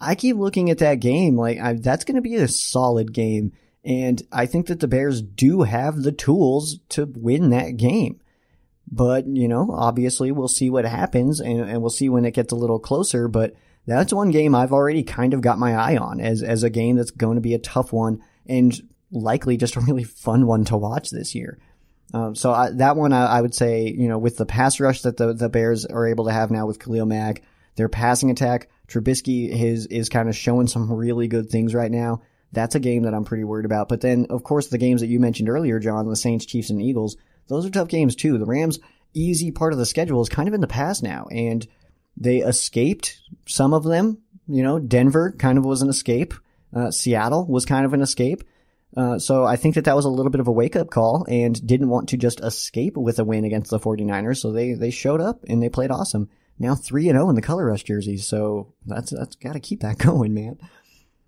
[0.00, 3.52] I keep looking at that game like I, that's going to be a solid game.
[3.84, 8.20] And I think that the Bears do have the tools to win that game.
[8.90, 12.52] But, you know, obviously we'll see what happens and, and we'll see when it gets
[12.52, 13.28] a little closer.
[13.28, 13.54] But
[13.86, 16.96] that's one game I've already kind of got my eye on as, as a game
[16.96, 18.78] that's going to be a tough one and
[19.10, 21.58] likely just a really fun one to watch this year.
[22.12, 25.02] Um, so I, that one, I, I, would say, you know, with the pass rush
[25.02, 27.42] that the, the Bears are able to have now with Khalil Mack,
[27.76, 32.22] their passing attack, Trubisky is, is kind of showing some really good things right now.
[32.52, 33.88] That's a game that I'm pretty worried about.
[33.88, 36.82] But then, of course, the games that you mentioned earlier, John, the Saints, Chiefs, and
[36.82, 37.16] Eagles,
[37.48, 38.38] those are tough games too.
[38.38, 38.80] The Rams'
[39.14, 41.66] easy part of the schedule is kind of in the past now, and
[42.16, 44.18] they escaped some of them.
[44.48, 46.34] You know, Denver kind of was an escape.
[46.74, 48.42] Uh, Seattle was kind of an escape.
[48.96, 51.24] Uh, so I think that that was a little bit of a wake up call
[51.28, 54.38] and didn't want to just escape with a win against the 49ers.
[54.38, 56.28] So they, they showed up and they played awesome.
[56.60, 58.26] Now 3 and 0 in the color rush jerseys.
[58.26, 60.58] So that's, that's got to keep that going, man.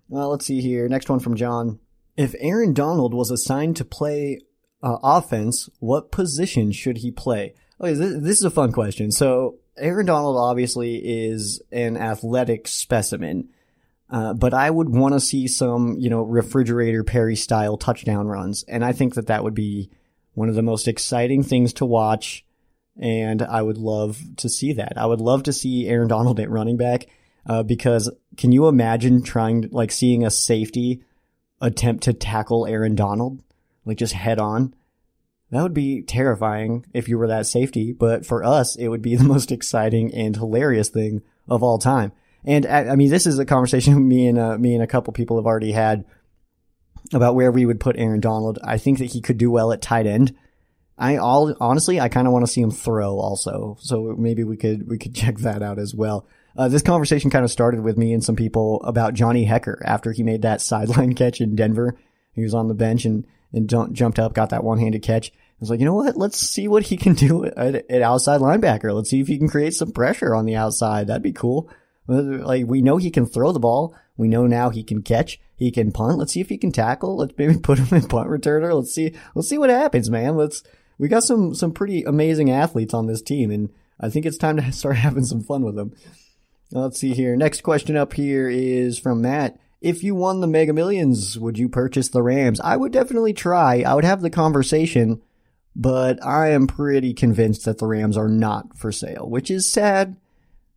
[0.07, 0.87] Well, let's see here.
[0.87, 1.79] Next one from John.
[2.15, 4.39] If Aaron Donald was assigned to play
[4.83, 7.55] uh, offense, what position should he play?
[7.81, 9.11] Okay, this, this is a fun question.
[9.11, 13.49] So Aaron Donald obviously is an athletic specimen.
[14.09, 18.63] Uh, but I would want to see some, you know, refrigerator Perry style touchdown runs.
[18.67, 19.89] And I think that that would be
[20.35, 22.45] one of the most exciting things to watch.
[22.99, 24.93] And I would love to see that.
[24.97, 27.07] I would love to see Aaron Donald at running back.
[27.45, 31.03] Uh, because can you imagine trying, like seeing a safety
[31.59, 33.43] attempt to tackle Aaron Donald?
[33.85, 34.73] Like just head on?
[35.53, 39.15] That would be terrifying if you were that safety, but for us, it would be
[39.17, 42.11] the most exciting and hilarious thing of all time.
[42.45, 45.37] And I, mean, this is a conversation me and uh, me and a couple people
[45.37, 46.05] have already had
[47.13, 48.59] about where we would put Aaron Donald.
[48.63, 50.35] I think that he could do well at tight end.
[51.03, 53.75] I all honestly, I kind of want to see him throw also.
[53.81, 56.25] So maybe we could we could check that out as well.
[56.55, 60.11] Uh, this conversation kind of started with me and some people about Johnny Hekker after
[60.11, 61.97] he made that sideline catch in Denver.
[62.31, 65.29] He was on the bench and and jumped up, got that one handed catch.
[65.29, 66.17] I was like, you know what?
[66.17, 68.93] Let's see what he can do at, at outside linebacker.
[68.93, 71.07] Let's see if he can create some pressure on the outside.
[71.07, 71.69] That'd be cool.
[72.07, 73.95] Like we know he can throw the ball.
[74.15, 75.39] We know now he can catch.
[75.55, 76.17] He can punt.
[76.17, 77.17] Let's see if he can tackle.
[77.17, 78.73] Let's maybe put him in punt returner.
[78.73, 79.13] Let's see.
[79.35, 80.37] Let's see what happens, man.
[80.37, 80.63] Let's.
[80.97, 84.57] We got some some pretty amazing athletes on this team, and I think it's time
[84.57, 85.93] to start having some fun with them.
[86.71, 87.35] Let's see here.
[87.35, 89.59] Next question up here is from Matt.
[89.81, 92.59] If you won the Mega Millions, would you purchase the Rams?
[92.61, 93.83] I would definitely try.
[93.85, 95.21] I would have the conversation,
[95.75, 100.15] but I am pretty convinced that the Rams are not for sale, which is sad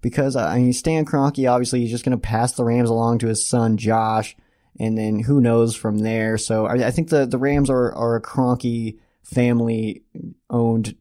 [0.02, 3.18] because uh, I mean Stan Kroenke obviously he's just going to pass the Rams along
[3.18, 4.36] to his son Josh,
[4.78, 6.36] and then who knows from there.
[6.36, 10.02] So I, I think the the Rams are are a Kroenke family
[10.48, 10.94] owned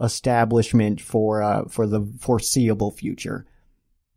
[0.00, 3.46] establishment for uh, for the foreseeable future.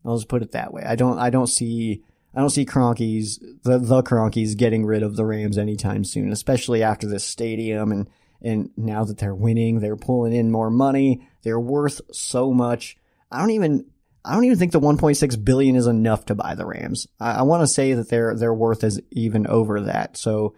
[0.05, 0.83] I'll just put it that way.
[0.85, 5.15] I don't I don't see I don't see Kroenkes the the Kroenkes getting rid of
[5.15, 8.09] the Rams anytime soon, especially after this stadium and
[8.41, 11.27] and now that they're winning, they're pulling in more money.
[11.43, 12.97] They're worth so much.
[13.29, 13.85] I don't even
[14.23, 17.07] I don't even think the 1.6 billion is enough to buy the Rams.
[17.19, 20.17] I, I want to say that their their worth is even over that.
[20.17, 20.55] So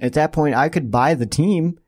[0.00, 1.78] at that point, I could buy the team,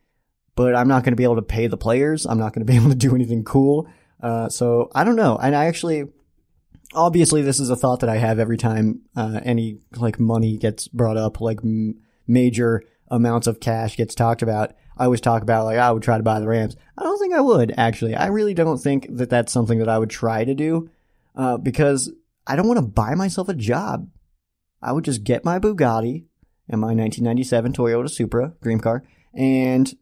[0.57, 2.27] but I'm not going to be able to pay the players.
[2.27, 3.89] I'm not going to be able to do anything cool.
[4.21, 5.37] Uh, so I don't know.
[5.37, 6.09] And I actually,
[6.95, 10.89] obviously, this is a thought that I have every time uh, any like money gets
[10.89, 14.75] brought up, like m- major amounts of cash gets talked about.
[14.97, 16.75] I always talk about like I would try to buy the Rams.
[16.97, 18.15] I don't think I would actually.
[18.15, 20.89] I really don't think that that's something that I would try to do
[21.37, 22.11] uh, because
[22.47, 24.09] I don't want to buy myself a job.
[24.81, 26.25] I would just get my Bugatti
[26.69, 29.95] and my 1997 Toyota Supra dream car, and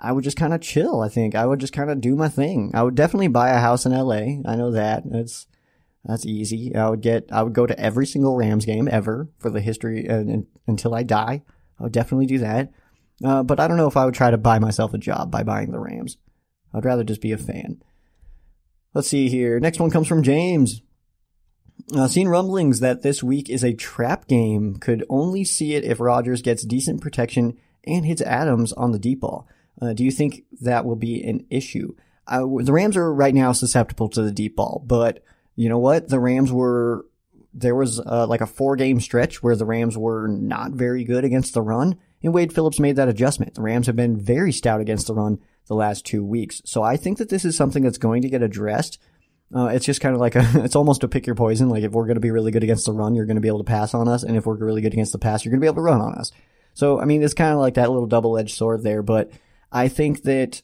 [0.00, 1.02] I would just kind of chill.
[1.02, 2.70] I think I would just kind of do my thing.
[2.74, 4.40] I would definitely buy a house in LA.
[4.46, 5.02] I know that.
[5.04, 5.46] That's
[6.04, 6.74] that's easy.
[6.74, 7.28] I would get.
[7.30, 10.24] I would go to every single Rams game ever for the history uh,
[10.66, 11.42] until I die.
[11.78, 12.72] I would definitely do that.
[13.22, 15.42] Uh, but I don't know if I would try to buy myself a job by
[15.42, 16.16] buying the Rams.
[16.72, 17.82] I'd rather just be a fan.
[18.94, 19.60] Let's see here.
[19.60, 20.80] Next one comes from James.
[21.94, 24.76] Uh, seen rumblings that this week is a trap game.
[24.76, 29.20] Could only see it if Rodgers gets decent protection and hits Adams on the deep
[29.20, 29.46] ball.
[29.80, 31.94] Uh, do you think that will be an issue?
[32.26, 35.24] Uh, the Rams are right now susceptible to the deep ball, but
[35.56, 36.08] you know what?
[36.08, 37.06] The Rams were
[37.52, 41.24] there was uh, like a four game stretch where the Rams were not very good
[41.24, 43.54] against the run, and Wade Phillips made that adjustment.
[43.54, 46.96] The Rams have been very stout against the run the last two weeks, so I
[46.96, 48.98] think that this is something that's going to get addressed.
[49.52, 51.68] Uh, it's just kind of like a, it's almost a pick your poison.
[51.68, 53.48] Like if we're going to be really good against the run, you're going to be
[53.48, 55.60] able to pass on us, and if we're really good against the pass, you're going
[55.60, 56.30] to be able to run on us.
[56.74, 59.32] So I mean, it's kind of like that little double edged sword there, but
[59.72, 60.62] I think that.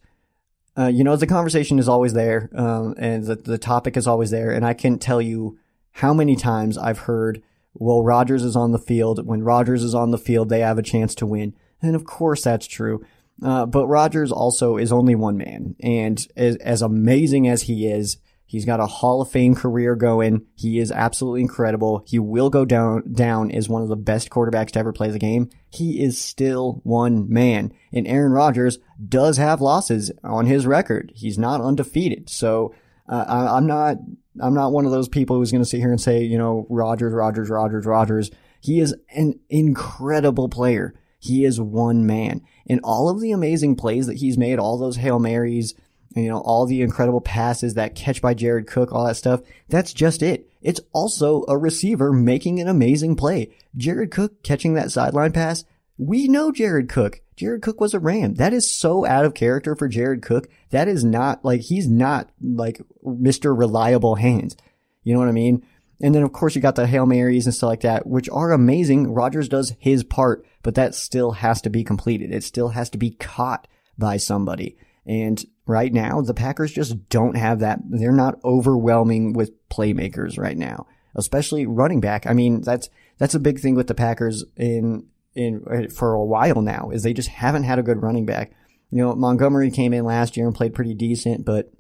[0.78, 4.30] Uh, you know, the conversation is always there, um, and the, the topic is always
[4.30, 5.58] there, and I can tell you
[5.96, 7.42] how many times I've heard,
[7.72, 9.26] well, Rodgers is on the field.
[9.26, 11.54] When Rodgers is on the field, they have a chance to win.
[11.80, 13.04] And of course that's true.
[13.42, 15.74] Uh, but Rodgers also is only one man.
[15.80, 20.46] And as, as amazing as he is, he's got a Hall of Fame career going.
[20.54, 22.04] He is absolutely incredible.
[22.06, 25.18] He will go down, down as one of the best quarterbacks to ever play the
[25.18, 25.50] game.
[25.68, 27.72] He is still one man.
[27.92, 28.78] And Aaron Rodgers
[29.08, 31.12] does have losses on his record.
[31.14, 32.30] He's not undefeated.
[32.30, 32.74] So,
[33.08, 33.98] uh, I, I'm not
[34.40, 36.66] I'm not one of those people who's going to sit here and say, you know,
[36.68, 38.30] Rodgers, Rodgers, Rodgers, Rodgers.
[38.60, 40.94] He is an incredible player.
[41.18, 42.42] He is one man.
[42.68, 45.74] And all of the amazing plays that he's made, all those Hail Marys,
[46.16, 49.92] you know, all the incredible passes, that catch by Jared Cook, all that stuff, that's
[49.92, 50.50] just it.
[50.62, 53.54] It's also a receiver making an amazing play.
[53.76, 55.64] Jared Cook catching that sideline pass,
[55.98, 57.20] we know Jared Cook.
[57.36, 58.34] Jared Cook was a Ram.
[58.34, 60.48] That is so out of character for Jared Cook.
[60.70, 63.56] That is not like he's not like Mr.
[63.56, 64.56] Reliable Hands.
[65.04, 65.62] You know what I mean?
[66.00, 68.52] And then of course you got the Hail Marys and stuff like that, which are
[68.52, 69.12] amazing.
[69.12, 72.32] Rodgers does his part, but that still has to be completed.
[72.32, 74.76] It still has to be caught by somebody.
[75.06, 77.80] And right now, the Packers just don't have that.
[77.84, 82.26] They're not overwhelming with playmakers right now, especially running back.
[82.26, 86.62] I mean, that's, that's a big thing with the Packers in in for a while
[86.62, 88.52] now is they just haven't had a good running back.
[88.90, 91.70] You know, Montgomery came in last year and played pretty decent, but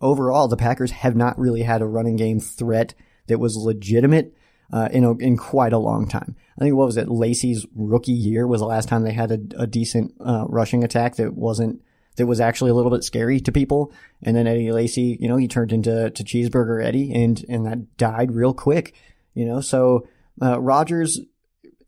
[0.00, 2.94] overall the Packers have not really had a running game threat
[3.26, 4.34] that was legitimate
[4.72, 6.36] uh, in a, in quite a long time.
[6.58, 7.08] I think what was it?
[7.08, 11.16] Lacy's rookie year was the last time they had a, a decent uh, rushing attack
[11.16, 11.82] that wasn't
[12.16, 13.92] that was actually a little bit scary to people.
[14.22, 17.96] And then Eddie Lacy, you know, he turned into to cheeseburger Eddie, and and that
[17.96, 18.94] died real quick.
[19.34, 20.08] You know, so
[20.40, 21.20] uh, Rodgers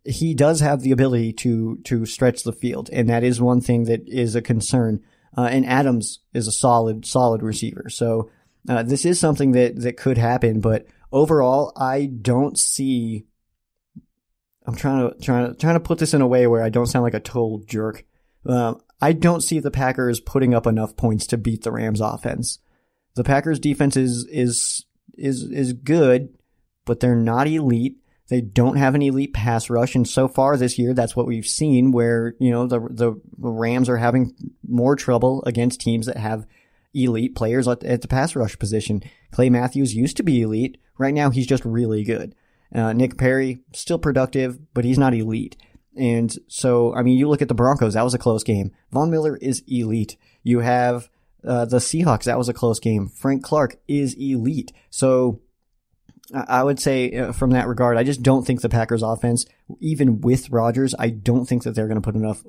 [0.09, 3.85] he does have the ability to to stretch the field, and that is one thing
[3.85, 5.03] that is a concern.
[5.37, 8.31] Uh, and Adams is a solid solid receiver, so
[8.69, 10.61] uh, this is something that that could happen.
[10.61, 13.27] But overall, I don't see.
[14.67, 16.87] I'm trying to trying to trying to put this in a way where I don't
[16.87, 18.05] sound like a total jerk.
[18.47, 22.59] Um, I don't see the Packers putting up enough points to beat the Rams offense.
[23.15, 24.85] The Packers defense is is
[25.17, 26.37] is is good,
[26.85, 27.97] but they're not elite.
[28.29, 31.47] They don't have an elite pass rush, and so far this year, that's what we've
[31.47, 31.93] seen.
[31.93, 34.35] Where you know the the Rams are having
[34.67, 36.47] more trouble against teams that have
[36.95, 39.03] elite players at, at the pass rush position.
[39.31, 40.79] Clay Matthews used to be elite.
[40.99, 42.35] Right now, he's just really good.
[42.75, 45.57] Uh, Nick Perry still productive, but he's not elite.
[45.97, 47.95] And so, I mean, you look at the Broncos.
[47.95, 48.73] That was a close game.
[48.93, 50.17] Von Miller is elite.
[50.43, 51.09] You have
[51.45, 52.25] uh, the Seahawks.
[52.25, 53.09] That was a close game.
[53.09, 54.73] Frank Clark is elite.
[54.91, 55.41] So
[56.33, 59.47] I would say uh, from that regard, I just don't think the Packers offense,
[59.81, 62.45] even with Rodgers, I don't think that they're going to put enough,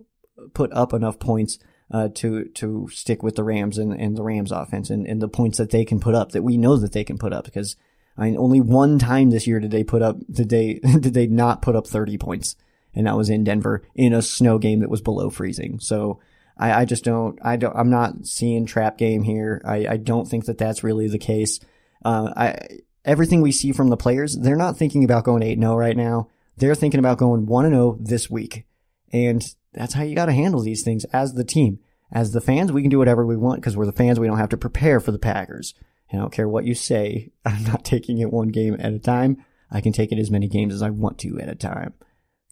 [0.54, 1.60] put up enough points
[1.92, 5.28] uh, to to stick with the Rams and, and the Rams offense and, and the
[5.28, 7.76] points that they can put up that we know that they can put up because
[8.18, 11.28] I mean only one time this year did they put up did they did they
[11.28, 12.56] not put up 30 points
[13.00, 15.80] and that was in Denver in a snow game that was below freezing.
[15.80, 16.20] So
[16.58, 19.62] I, I just don't I don't I'm not seeing trap game here.
[19.64, 21.62] I, I don't think that that's really the case.
[22.04, 25.96] Uh, I everything we see from the players, they're not thinking about going 8-0 right
[25.96, 26.28] now.
[26.58, 28.66] They're thinking about going 1-0 this week.
[29.14, 31.80] And that's how you got to handle these things as the team.
[32.12, 34.20] As the fans, we can do whatever we want because we're the fans.
[34.20, 35.74] We don't have to prepare for the Packers.
[36.12, 37.32] And I don't care what you say.
[37.46, 39.46] I'm not taking it one game at a time.
[39.72, 41.94] I can take it as many games as I want to at a time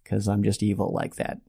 [0.07, 1.39] because I'm just evil like that.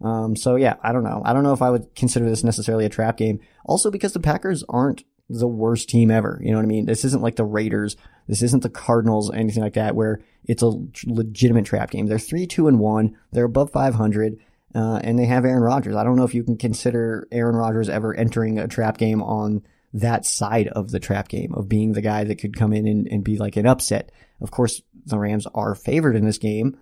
[0.00, 1.22] Um, so yeah, I don't know.
[1.24, 3.40] I don't know if I would consider this necessarily a trap game.
[3.64, 6.40] Also because the Packers aren't the worst team ever.
[6.42, 6.86] You know what I mean?
[6.86, 7.96] This isn't like the Raiders.
[8.28, 10.72] This isn't the Cardinals, anything like that, where it's a
[11.04, 12.06] legitimate trap game.
[12.06, 13.16] They're three, two, and one.
[13.32, 14.38] They're above 500.
[14.74, 15.96] Uh, and they have Aaron Rodgers.
[15.96, 19.62] I don't know if you can consider Aaron Rodgers ever entering a trap game on
[19.94, 23.08] that side of the trap game of being the guy that could come in and,
[23.08, 24.12] and be like an upset.
[24.40, 26.78] Of course, the Rams are favored in this game,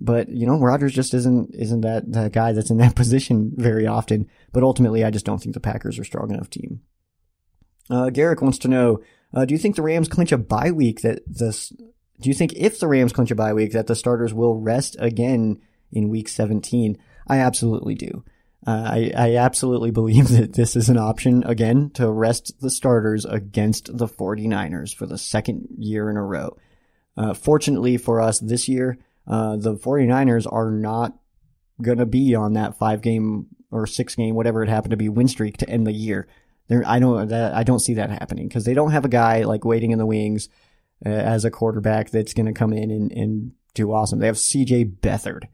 [0.00, 4.28] but you know, Rodgers just isn't, isn't that, guy that's in that position very often.
[4.52, 6.80] But ultimately, I just don't think the Packers are strong enough team.
[7.88, 9.00] Uh, Garrick wants to know,
[9.34, 12.52] uh, do you think the Rams clinch a bye week that this, do you think
[12.54, 15.60] if the Rams clinch a bye week that the starters will rest again
[15.92, 16.98] in week 17?
[17.28, 18.24] I absolutely do.
[18.66, 23.24] Uh, I, I absolutely believe that this is an option again to rest the starters
[23.24, 26.56] against the 49ers for the second year in a row.
[27.16, 31.16] Uh, fortunately for us this year, uh, the 49ers are not
[31.82, 35.08] going to be on that five game or six game, whatever it happened to be,
[35.08, 36.28] win streak to end the year.
[36.68, 39.42] There, I don't, that, I don't see that happening because they don't have a guy
[39.42, 40.48] like waiting in the wings
[41.04, 44.18] uh, as a quarterback that's going to come in and, and do awesome.
[44.18, 45.44] They have CJ Beathard.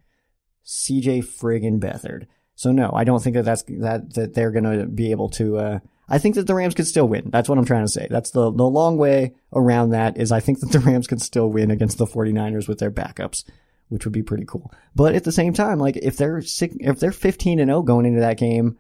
[0.65, 2.27] CJ friggin' Beathard.
[2.55, 5.57] So no, I don't think that that's that that they're gonna be able to.
[5.57, 7.31] Uh, I think that the Rams could still win.
[7.31, 8.07] That's what I'm trying to say.
[8.11, 11.49] That's the the long way around that is I think that the Rams could still
[11.49, 13.45] win against the 49ers with their backups,
[13.89, 14.73] which would be pretty cool.
[14.95, 18.07] But at the same time, like if they're sick, if they're 15 and 0 going
[18.07, 18.79] into that game,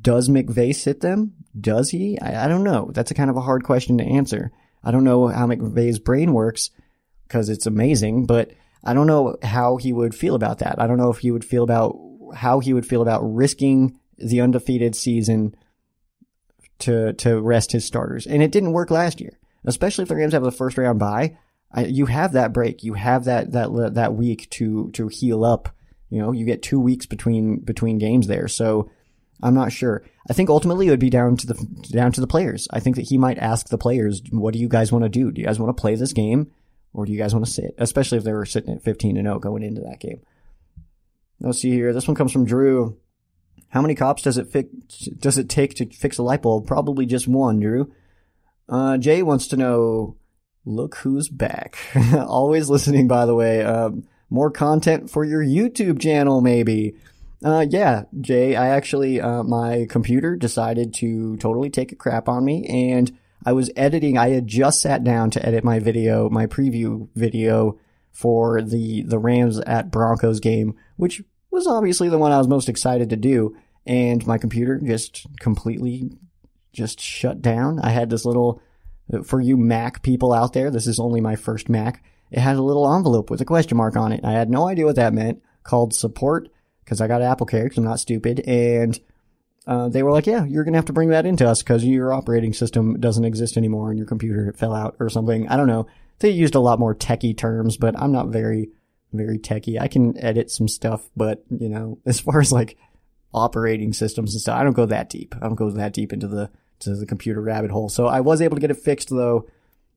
[0.00, 1.34] does McVay sit them?
[1.58, 2.18] Does he?
[2.20, 2.90] I, I don't know.
[2.92, 4.50] That's a kind of a hard question to answer.
[4.82, 6.70] I don't know how McVay's brain works
[7.26, 8.52] because it's amazing, but
[8.82, 10.78] I don't know how he would feel about that.
[10.78, 11.98] I don't know if he would feel about
[12.34, 15.54] how he would feel about risking the undefeated season
[16.80, 18.26] to to rest his starters.
[18.26, 21.36] And it didn't work last year, especially if the Rams have a first round bye.
[21.72, 22.84] I, you have that break.
[22.84, 25.68] You have that that that week to to heal up.
[26.10, 28.48] You know, you get two weeks between between games there.
[28.48, 28.90] So
[29.42, 30.04] I'm not sure.
[30.28, 31.54] I think ultimately it would be down to the
[31.92, 32.68] down to the players.
[32.70, 35.32] I think that he might ask the players, "What do you guys want to do?
[35.32, 36.50] Do you guys want to play this game?"
[36.92, 37.74] Or do you guys want to sit?
[37.76, 40.20] Especially if they were sitting at 15 and 0 going into that game.
[41.40, 41.92] Let's see here.
[41.92, 42.96] This one comes from Drew.
[43.74, 44.68] How many cops does it fi-
[45.18, 46.64] does it take to fix a light bulb?
[46.64, 47.92] Probably just one, Drew.
[48.68, 50.16] Uh, Jay wants to know.
[50.64, 51.76] Look who's back.
[52.14, 53.62] Always listening, by the way.
[53.62, 56.94] Um, more content for your YouTube channel, maybe.
[57.44, 62.44] Uh, yeah, Jay, I actually, uh, my computer decided to totally take a crap on
[62.44, 63.12] me and
[63.44, 64.16] I was editing.
[64.16, 67.78] I had just sat down to edit my video, my preview video
[68.12, 72.68] for the the Rams at Broncos game, which was obviously the one I was most
[72.68, 73.56] excited to do.
[73.86, 76.10] And my computer just completely
[76.72, 77.80] just shut down.
[77.80, 78.62] I had this little
[79.24, 80.70] for you Mac people out there.
[80.70, 82.02] This is only my first Mac.
[82.30, 84.24] It had a little envelope with a question mark on it.
[84.24, 85.42] I had no idea what that meant.
[85.62, 86.48] Called support
[86.84, 88.98] because I got Apple Care because I'm not stupid and
[89.66, 92.12] uh, they were like, yeah, you're to have to bring that into us because your
[92.12, 95.48] operating system doesn't exist anymore and your computer fell out or something.
[95.48, 95.86] I don't know.
[96.18, 98.70] They used a lot more techie terms, but I'm not very,
[99.12, 99.80] very techie.
[99.80, 102.76] I can edit some stuff, but you know, as far as like
[103.34, 105.34] operating systems and stuff, I don't go that deep.
[105.36, 107.88] I don't go that deep into the, to the computer rabbit hole.
[107.88, 109.48] So I was able to get it fixed though.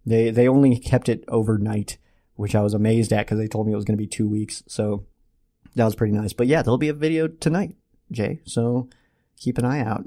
[0.06, 1.98] They, they only kept it overnight,
[2.36, 4.28] which I was amazed at because they told me it was going to be two
[4.28, 4.64] weeks.
[4.68, 5.06] So
[5.76, 6.34] that was pretty nice.
[6.34, 7.76] But yeah, there'll be a video tonight,
[8.12, 8.42] Jay.
[8.46, 8.90] So
[9.38, 10.06] keep an eye out.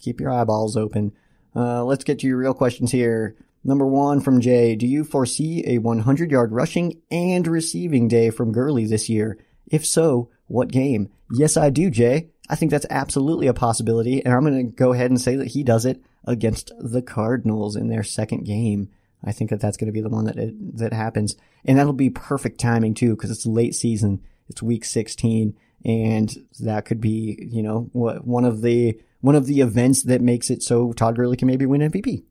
[0.00, 1.12] Keep your eyeballs open.
[1.54, 3.36] Uh, let's get to your real questions here.
[3.64, 4.74] Number one from Jay.
[4.74, 9.38] Do you foresee a 100 yard rushing and receiving day from Gurley this year?
[9.66, 11.10] If so, what game?
[11.30, 12.28] Yes, I do, Jay.
[12.52, 15.48] I think that's absolutely a possibility, and I'm going to go ahead and say that
[15.48, 18.90] he does it against the Cardinals in their second game.
[19.24, 21.34] I think that that's going to be the one that it, that happens,
[21.64, 24.20] and that'll be perfect timing too because it's late season.
[24.50, 29.46] It's week 16, and that could be, you know, what one of the one of
[29.46, 32.22] the events that makes it so Todd Gurley can maybe win MVP,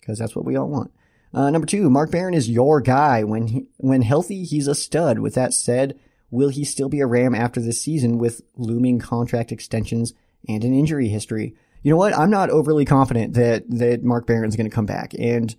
[0.00, 0.90] because that's what we all want.
[1.32, 3.22] Uh, number two, Mark Barron is your guy.
[3.22, 5.20] When he, when healthy, he's a stud.
[5.20, 6.00] With that said,
[6.30, 10.14] will he still be a Ram after this season with looming contract extensions
[10.48, 11.54] and an injury history.
[11.82, 12.16] You know what?
[12.16, 15.54] I'm not overly confident that that Mark Barron's going to come back, and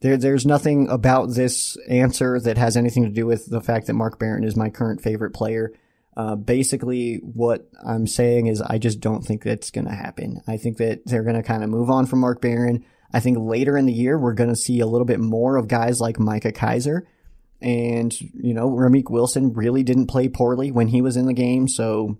[0.00, 3.94] there there's nothing about this answer that has anything to do with the fact that
[3.94, 5.72] Mark Barron is my current favorite player.
[6.16, 10.40] Uh, basically, what I'm saying is I just don't think that's going to happen.
[10.46, 12.84] I think that they're going to kind of move on from Mark Barron.
[13.12, 15.66] I think later in the year we're going to see a little bit more of
[15.66, 17.06] guys like Micah Kiser.
[17.62, 21.68] And, you know, Ramik Wilson really didn't play poorly when he was in the game,
[21.68, 22.18] so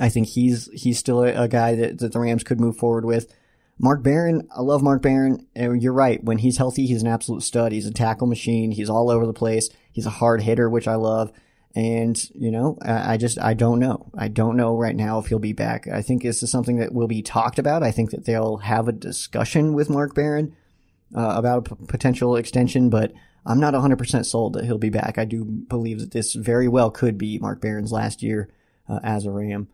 [0.00, 3.04] I think he's he's still a, a guy that, that the Rams could move forward
[3.04, 3.32] with.
[3.78, 5.46] Mark Barron, I love Mark Barron.
[5.54, 6.22] You're right.
[6.22, 7.72] When he's healthy, he's an absolute stud.
[7.72, 8.70] He's a tackle machine.
[8.70, 9.68] He's all over the place.
[9.90, 11.32] He's a hard hitter, which I love.
[11.74, 14.10] And, you know, I, I just, I don't know.
[14.16, 15.88] I don't know right now if he'll be back.
[15.88, 17.82] I think this is something that will be talked about.
[17.82, 20.54] I think that they'll have a discussion with Mark Barron
[21.16, 23.12] uh, about a p- potential extension, but
[23.44, 25.18] I'm not 100% sold that he'll be back.
[25.18, 28.48] I do believe that this very well could be Mark Barron's last year
[28.88, 29.68] uh, as a Ram.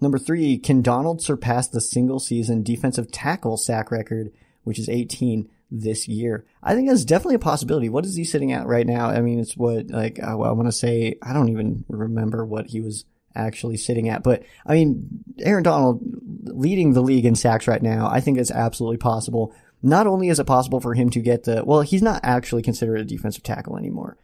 [0.00, 5.48] Number three, can Donald surpass the single season defensive tackle sack record, which is 18
[5.70, 6.44] this year?
[6.62, 7.88] I think that's definitely a possibility.
[7.88, 9.08] What is he sitting at right now?
[9.08, 12.68] I mean, it's what, like, I, I want to say, I don't even remember what
[12.68, 13.04] he was
[13.34, 16.00] actually sitting at, but I mean, Aaron Donald
[16.44, 19.52] leading the league in sacks right now, I think it's absolutely possible.
[19.82, 23.00] Not only is it possible for him to get the, well, he's not actually considered
[23.00, 24.16] a defensive tackle anymore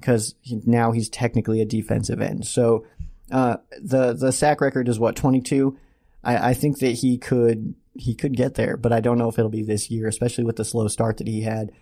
[0.00, 2.46] because he, now he's technically a defensive end.
[2.46, 2.84] So,
[3.30, 5.76] uh, the the sack record is what 22.
[6.22, 9.38] I, I think that he could he could get there, but I don't know if
[9.38, 11.72] it'll be this year, especially with the slow start that he had.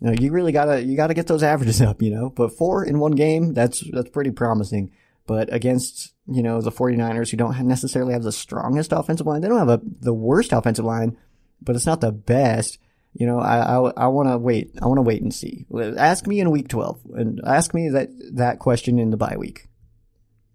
[0.00, 2.30] You, know, you really gotta you gotta get those averages up, you know.
[2.30, 4.92] But four in one game, that's that's pretty promising.
[5.26, 9.48] But against you know the 49ers, who don't necessarily have the strongest offensive line, they
[9.48, 11.16] don't have a, the worst offensive line,
[11.60, 12.78] but it's not the best.
[13.12, 14.72] You know, I I, I want to wait.
[14.82, 15.66] I want to wait and see.
[15.96, 19.68] Ask me in week 12, and ask me that that question in the bye week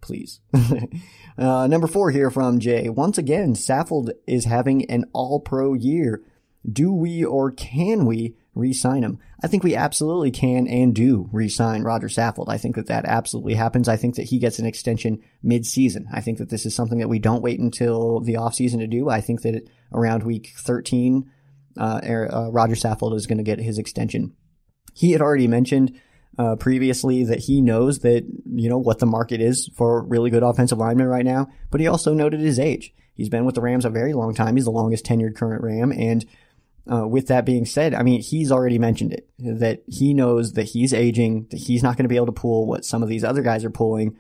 [0.02, 0.40] please.
[1.38, 2.90] uh, number four here from Jay.
[2.90, 6.24] Once again, Saffold is having an all pro year.
[6.70, 9.20] Do we or can we re-sign him?
[9.44, 12.50] I think we absolutely can and do re-sign Roger Saffold.
[12.50, 13.88] I think that that absolutely happens.
[13.88, 16.08] I think that he gets an extension mid-season.
[16.14, 19.10] I think that this is something that we don't wait until the offseason to do.
[19.10, 21.30] I think that around week 13,
[21.78, 24.36] uh, uh, Roger Saffold is going to get his extension.
[24.94, 26.00] He had already mentioned
[26.38, 30.44] uh, previously that he knows that, you know, what the market is for really good
[30.44, 32.94] offensive linemen right now, but he also noted his age.
[33.14, 34.56] He's been with the Rams a very long time.
[34.56, 35.92] He's the longest tenured current Ram.
[35.92, 36.26] And
[36.92, 40.70] uh, with that being said, I mean, he's already mentioned it that he knows that
[40.70, 43.24] he's aging, that he's not going to be able to pull what some of these
[43.24, 44.18] other guys are pulling.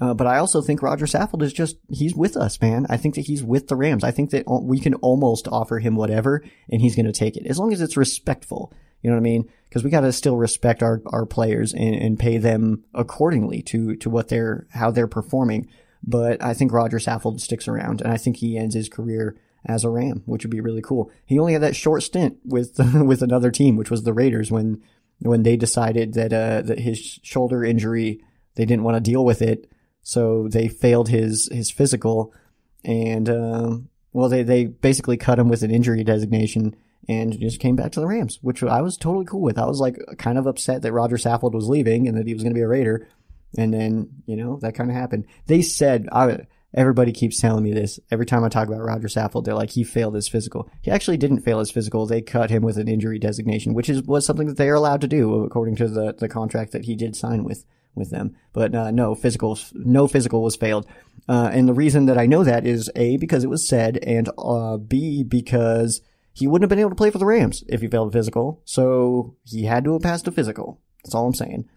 [0.00, 2.86] Uh, but I also think Roger Saffold is just, he's with us, man.
[2.88, 4.04] I think that he's with the Rams.
[4.04, 7.46] I think that we can almost offer him whatever and he's going to take it
[7.46, 8.72] as long as it's respectful.
[9.02, 9.50] You know what I mean?
[9.68, 13.96] Because we got to still respect our, our players and, and pay them accordingly to,
[13.96, 15.68] to what they're, how they're performing.
[16.02, 19.84] But I think Roger Saffold sticks around and I think he ends his career as
[19.84, 21.10] a Ram, which would be really cool.
[21.24, 24.82] He only had that short stint with, with another team, which was the Raiders when,
[25.20, 28.22] when they decided that, uh, that his shoulder injury,
[28.54, 29.70] they didn't want to deal with it.
[30.02, 32.34] So they failed his, his physical
[32.84, 36.74] and, um, well, they, they basically cut him with an injury designation
[37.08, 39.58] and just came back to the Rams, which I was totally cool with.
[39.58, 42.42] I was like kind of upset that Roger Saffold was leaving and that he was
[42.42, 43.08] going to be a Raider.
[43.56, 45.26] And then, you know, that kind of happened.
[45.46, 48.00] They said, I, everybody keeps telling me this.
[48.10, 50.70] Every time I talk about Roger Saffold, they're like, he failed his physical.
[50.80, 52.06] He actually didn't fail his physical.
[52.06, 55.00] They cut him with an injury designation, which is, was something that they are allowed
[55.02, 57.64] to do according to the, the contract that he did sign with,
[57.94, 58.36] with them.
[58.52, 60.86] But, uh, no, physical, no physical was failed.
[61.28, 64.28] Uh, and the reason that I know that is A, because it was said, and,
[64.38, 66.00] uh, B, because,
[66.34, 68.62] he wouldn't have been able to play for the Rams if he failed physical.
[68.64, 70.80] So he had to have passed a physical.
[71.04, 71.68] That's all I'm saying.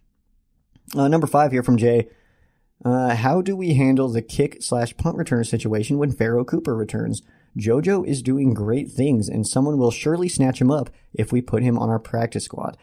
[0.96, 2.08] Uh, number five here from Jay.
[2.84, 7.22] Uh, how do we handle the kick slash punt return situation when Pharoh Cooper returns?
[7.58, 11.64] JoJo is doing great things, and someone will surely snatch him up if we put
[11.64, 12.78] him on our practice squad.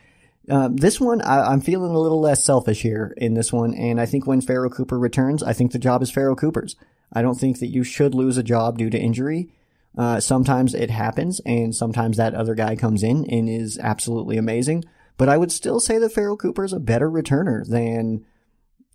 [0.50, 4.00] Uh, this one, I, am feeling a little less selfish here in this one, and
[4.00, 6.74] I think when Pharoh Cooper returns, I think the job is Pharoh Cooper's.
[7.12, 9.50] I don't think that you should lose a job due to injury.
[9.96, 14.84] Uh, sometimes it happens, and sometimes that other guy comes in and is absolutely amazing.
[15.18, 18.24] But I would still say that Pharoh Cooper is a better returner than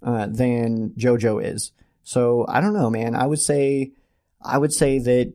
[0.03, 1.71] uh, than JoJo is.
[2.03, 3.15] So I don't know, man.
[3.15, 3.91] I would say
[4.41, 5.33] I would say that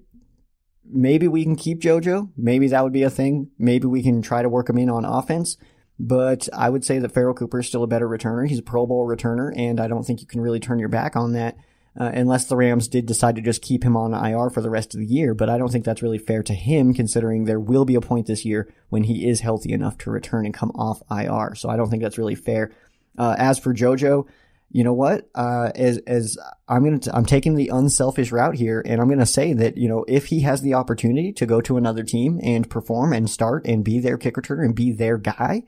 [0.85, 2.31] maybe we can keep JoJo.
[2.37, 3.51] Maybe that would be a thing.
[3.59, 5.57] Maybe we can try to work him in on offense.
[5.99, 8.49] But I would say that Pharoh Cooper is still a better returner.
[8.49, 11.15] He's a Pro Bowl returner, and I don't think you can really turn your back
[11.15, 11.57] on that
[11.99, 14.95] uh, unless the Rams did decide to just keep him on IR for the rest
[14.95, 15.35] of the year.
[15.35, 18.27] But I don't think that's really fair to him, considering there will be a point
[18.27, 21.55] this year when he is healthy enough to return and come off IR.
[21.55, 22.73] So I don't think that's really fair.
[23.19, 24.27] Uh, as for JoJo,
[24.73, 25.29] you know what?
[25.35, 29.27] Uh, as as I'm gonna, t- I'm taking the unselfish route here, and I'm gonna
[29.27, 32.69] say that you know if he has the opportunity to go to another team and
[32.69, 35.65] perform and start and be their kick returner and be their guy,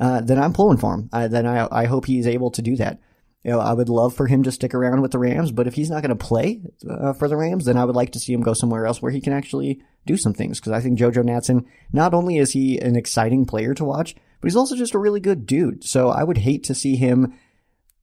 [0.00, 1.08] uh, then I'm pulling for him.
[1.12, 2.98] Uh, then I I hope he's able to do that.
[3.44, 5.74] You know, I would love for him to stick around with the Rams, but if
[5.74, 8.42] he's not to play uh, for the Rams, then I would like to see him
[8.42, 10.58] go somewhere else where he can actually do some things.
[10.58, 14.48] Because I think JoJo Natson, not only is he an exciting player to watch, but
[14.48, 15.84] he's also just a really good dude.
[15.84, 17.38] So I would hate to see him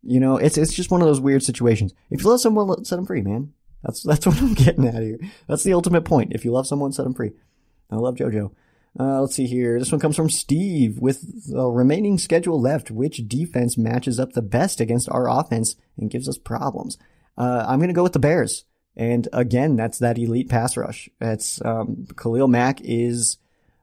[0.06, 1.93] you know, it's it's just one of those weird situations.
[2.10, 3.53] If you love someone, set them free, man.
[3.84, 5.20] That's that's what I'm getting at here.
[5.47, 6.34] That's the ultimate point.
[6.34, 7.32] If you love someone, set them free.
[7.89, 8.51] I love JoJo.
[8.97, 9.78] Uh, let's see here.
[9.78, 10.99] This one comes from Steve.
[10.99, 16.10] With the remaining schedule left, which defense matches up the best against our offense and
[16.10, 16.97] gives us problems?
[17.38, 18.64] Uh, I'm going to go with the Bears.
[18.95, 21.10] And again, that's that elite pass rush.
[21.20, 23.38] It's um, Khalil Mack is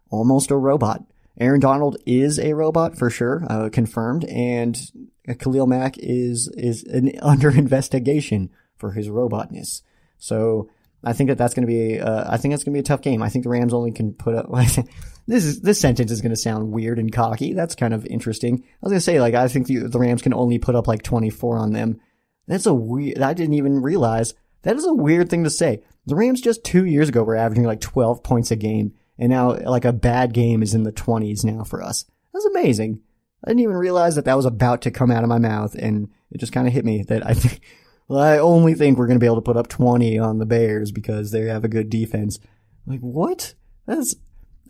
[0.08, 1.04] almost a robot.
[1.38, 7.12] Aaron Donald is a robot for sure, uh, confirmed, and Khalil Mack is is an,
[7.22, 9.82] under investigation for his robotness.
[10.18, 10.68] So
[11.04, 12.84] I think that that's going to be uh, I think that's going to be a
[12.84, 13.22] tough game.
[13.22, 14.50] I think the Rams only can put up
[15.26, 17.52] this is this sentence is going to sound weird and cocky.
[17.54, 18.64] That's kind of interesting.
[18.64, 20.86] I was going to say like I think the, the Rams can only put up
[20.86, 22.00] like 24 on them.
[22.46, 25.82] That's a weird I didn't even realize that is a weird thing to say.
[26.06, 29.52] The Rams just 2 years ago were averaging like 12 points a game and now
[29.52, 32.04] like a bad game is in the 20s now for us.
[32.32, 33.00] That's amazing.
[33.44, 36.08] I didn't even realize that that was about to come out of my mouth, and
[36.30, 37.60] it just kind of hit me that I think,
[38.08, 40.46] well, I only think we're going to be able to put up 20 on the
[40.46, 42.38] Bears because they have a good defense.
[42.86, 43.54] Like, what?
[43.86, 44.14] That's,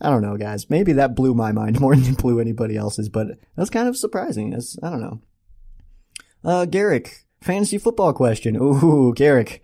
[0.01, 0.71] I don't know, guys.
[0.71, 3.97] Maybe that blew my mind more than it blew anybody else's, but that's kind of
[3.97, 4.51] surprising.
[4.51, 5.21] That's, I don't know.
[6.45, 8.57] Uh, Garrick, fantasy football question.
[8.57, 9.63] Ooh, Garrick,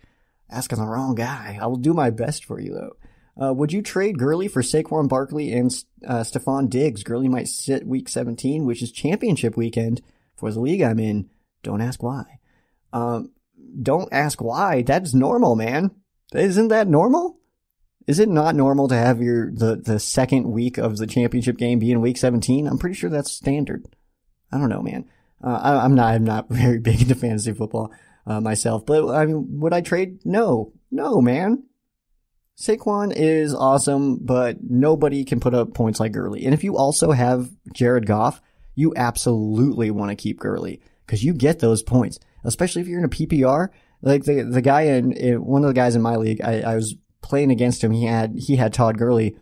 [0.49, 1.57] asking the wrong guy.
[1.61, 2.95] I will do my best for you though.
[3.41, 5.71] Uh, would you trade Gurley for Saquon Barkley and
[6.05, 7.03] uh, Stefon Diggs?
[7.03, 10.01] Gurley might sit week 17, which is championship weekend
[10.35, 11.29] for the league I'm in.
[11.63, 12.39] Don't ask why.
[12.91, 13.31] Um,
[13.81, 14.81] don't ask why.
[14.81, 15.91] That's normal, man.
[16.33, 17.39] Isn't that normal?
[18.07, 21.79] Is it not normal to have your the, the second week of the championship game
[21.79, 22.67] be in week 17?
[22.67, 23.85] I'm pretty sure that's standard.
[24.51, 25.05] I don't know, man.
[25.43, 27.93] Uh, I, am not I'm not very big into fantasy football
[28.25, 30.19] uh, myself, but I mean, would I trade?
[30.25, 31.63] No, no, man.
[32.59, 36.43] Saquon is awesome, but nobody can put up points like Gurley.
[36.43, 38.41] And if you also have Jared Goff,
[38.75, 43.05] you absolutely want to keep Gurley because you get those points, especially if you're in
[43.05, 43.69] a PPR.
[44.01, 46.75] Like the the guy in, in one of the guys in my league, I, I
[46.75, 47.91] was playing against him.
[47.91, 49.37] He had he had Todd Gurley,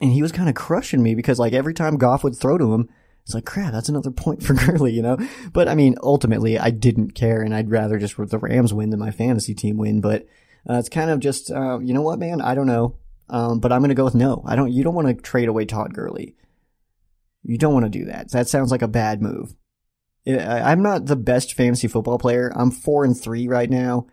[0.00, 2.74] and he was kind of crushing me because like every time Goff would throw to
[2.74, 2.90] him,
[3.24, 3.72] it's like crap.
[3.72, 5.18] That's another point for Gurley, you know.
[5.52, 9.00] But I mean, ultimately, I didn't care, and I'd rather just the Rams win than
[9.00, 10.00] my fantasy team win.
[10.02, 10.26] But
[10.68, 12.40] uh, it's kind of just, uh, you know what, man?
[12.40, 12.96] I don't know.
[13.28, 14.42] Um, but I'm going to go with no.
[14.46, 16.36] I don't, you don't want to trade away Todd Gurley.
[17.42, 18.30] You don't want to do that.
[18.30, 19.54] That sounds like a bad move.
[20.26, 22.52] I'm not the best fantasy football player.
[22.54, 24.06] I'm four and three right now.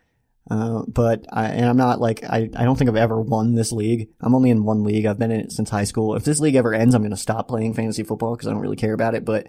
[0.49, 3.71] Uh, but I, and I'm not like, I, I don't think I've ever won this
[3.71, 4.09] league.
[4.19, 5.05] I'm only in one league.
[5.05, 6.15] I've been in it since high school.
[6.15, 8.61] If this league ever ends, I'm going to stop playing fantasy football because I don't
[8.61, 9.25] really care about it.
[9.25, 9.47] But,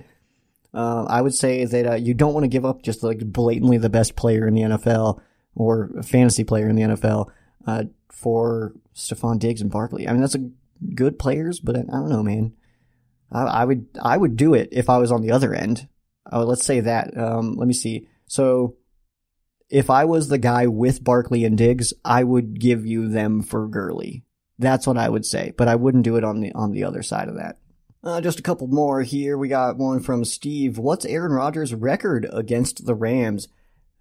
[0.75, 3.79] uh, I would say that, uh, you don't want to give up just like blatantly
[3.79, 5.23] the best player in the NFL
[5.55, 7.31] or a fantasy player in the NFL
[7.67, 10.09] uh, for Stefon Diggs and Barkley.
[10.09, 10.51] I mean, that's a
[10.95, 12.53] good players, but I don't know, man.
[13.33, 15.89] I, I would I would do it if I was on the other end.
[16.31, 17.17] Uh, let's say that.
[17.17, 18.09] Um, let me see.
[18.27, 18.77] So
[19.69, 23.69] if I was the guy with Barkley and Diggs, I would give you them for
[23.69, 24.25] Gurley.
[24.59, 27.03] That's what I would say, but I wouldn't do it on the on the other
[27.03, 27.59] side of that.
[28.03, 29.37] Uh, just a couple more here.
[29.37, 30.79] We got one from Steve.
[30.79, 33.49] What's Aaron Rodgers' record against the Rams?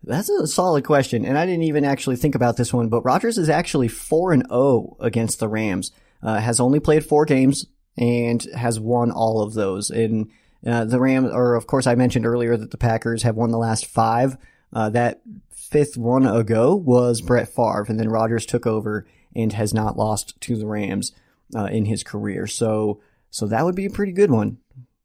[0.04, 2.88] That's a solid question, and I didn't even actually think about this one.
[2.90, 5.92] But Rodgers is actually four and zero oh against the Rams.
[6.22, 7.66] Uh, has only played four games
[7.98, 9.90] and has won all of those.
[9.90, 10.30] And
[10.66, 13.58] uh, the Rams, or of course, I mentioned earlier that the Packers have won the
[13.58, 14.38] last five.
[14.72, 19.74] Uh, that fifth one ago was Brett Favre, and then Rodgers took over and has
[19.74, 21.14] not lost to the Rams
[21.56, 22.48] uh, in his career.
[22.48, 24.58] So, so that would be a pretty good one.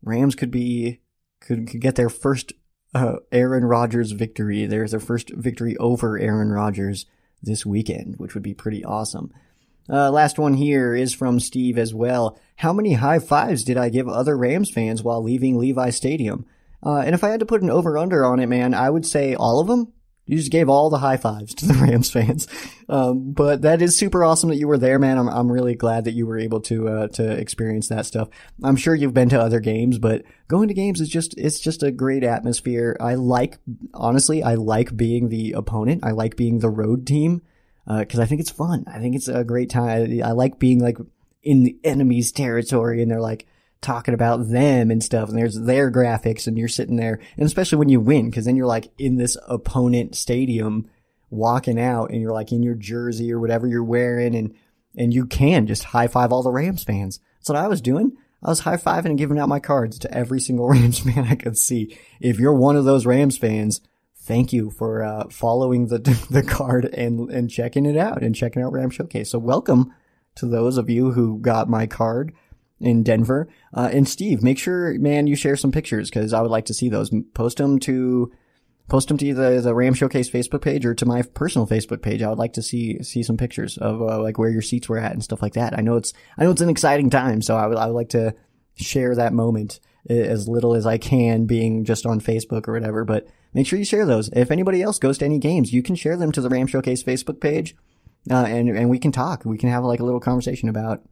[0.03, 1.01] Rams could be
[1.41, 2.53] could, could get their first
[2.95, 4.67] uh, Aaron Rodgers victory.
[4.67, 7.07] There's their first victory over Aaron Rodgers
[7.43, 9.33] this weekend, which would be pretty awesome.
[9.89, 12.39] Uh, last one here is from Steve as well.
[12.57, 16.47] How many high fives did I give other Rams fans while leaving Levi Stadium?
[16.85, 19.07] Uh, and if I had to put an over under on it, man, I would
[19.07, 19.93] say all of them.
[20.27, 22.49] You just gave all the high fives to the Rams fans.
[22.89, 25.19] Um, but that is super awesome that you were there, man.
[25.19, 28.29] I'm, I'm really glad that you were able to, uh, to experience that stuff.
[28.63, 31.83] I'm sure you've been to other games, but going to games is just, it's just
[31.83, 32.97] a great atmosphere.
[33.01, 33.59] I like,
[33.93, 36.05] honestly, I like being the opponent.
[36.05, 37.43] I like being the road team.
[37.87, 38.85] Uh, cause I think it's fun.
[38.87, 40.21] I think it's a great time.
[40.25, 40.97] I like being like
[41.43, 43.47] in the enemy's territory and they're like,
[43.85, 47.79] talking about them and stuff and there's their graphics and you're sitting there and especially
[47.79, 50.89] when you win because then you're like in this opponent stadium
[51.31, 54.55] walking out and you're like in your jersey or whatever you're wearing and
[54.97, 57.21] and you can just high five all the Rams fans.
[57.39, 58.17] That's what I was doing.
[58.43, 61.35] I was high fiving and giving out my cards to every single Rams fan I
[61.35, 61.97] could see.
[62.21, 63.81] If you're one of those Rams fans,
[64.17, 65.99] thank you for uh, following the
[66.31, 69.31] the card and and checking it out and checking out Ram Showcase.
[69.31, 69.93] So welcome
[70.37, 72.33] to those of you who got my card
[72.85, 73.49] in Denver.
[73.73, 76.75] Uh, and Steve, make sure, man, you share some pictures because I would like to
[76.75, 77.11] see those.
[77.35, 78.33] Post them to
[78.89, 82.23] post them to the the Ram Showcase Facebook page or to my personal Facebook page.
[82.23, 84.99] I would like to see see some pictures of uh, like where your seats were
[84.99, 85.77] at and stuff like that.
[85.77, 88.11] I know it's I know it's an exciting time, so I would I would like
[88.11, 88.35] to
[88.77, 93.05] share that moment as little as I can, being just on Facebook or whatever.
[93.05, 94.29] But make sure you share those.
[94.31, 97.03] If anybody else goes to any games, you can share them to the Ram Showcase
[97.03, 97.75] Facebook page,
[98.31, 99.45] uh, and and we can talk.
[99.45, 101.03] We can have like a little conversation about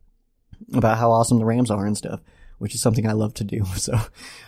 [0.74, 2.20] about how awesome the Rams are and stuff
[2.62, 3.64] which is something I love to do.
[3.82, 3.98] So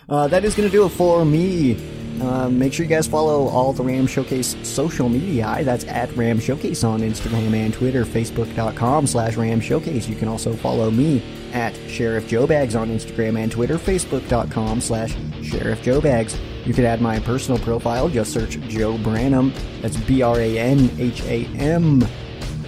[0.07, 1.75] uh, that is going to do it for me.
[2.21, 5.61] Uh, make sure you guys follow all the Ram Showcase social media.
[5.63, 10.07] That's at Ram Showcase on Instagram and Twitter, Facebook.com slash Ram Showcase.
[10.07, 15.17] You can also follow me at Sheriff Joe Bags on Instagram and Twitter, Facebook.com slash
[15.41, 16.39] Sheriff Joe Bags.
[16.63, 18.07] You can add my personal profile.
[18.07, 19.51] Just search Joe Branham.
[19.81, 22.07] That's B R A N H A M.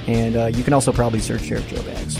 [0.08, 2.18] And uh, you can also probably search Sheriff Joe Bags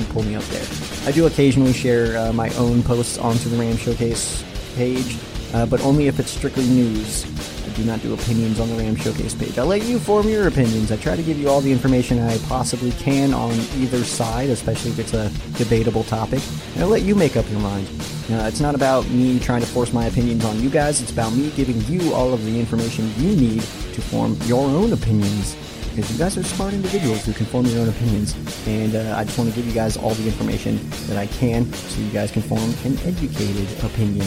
[0.00, 0.66] and pull me up there.
[1.06, 4.44] I do occasionally share uh, my own posts onto the Ram Showcase
[4.74, 5.18] page,
[5.54, 7.24] uh, but only if it's strictly news.
[7.64, 9.58] I do not do opinions on the Ram Showcase page.
[9.58, 10.90] I let you form your opinions.
[10.90, 14.90] I try to give you all the information I possibly can on either side, especially
[14.90, 16.40] if it's a debatable topic,
[16.74, 17.86] and I let you make up your mind.
[18.30, 21.02] Uh, it's not about me trying to force my opinions on you guys.
[21.02, 24.92] It's about me giving you all of the information you need to form your own
[24.92, 25.56] opinions
[25.90, 28.34] because you guys are smart individuals who can form your own opinions.
[28.66, 30.78] And uh, I just want to give you guys all the information
[31.08, 34.26] that I can so you guys can form an educated opinion,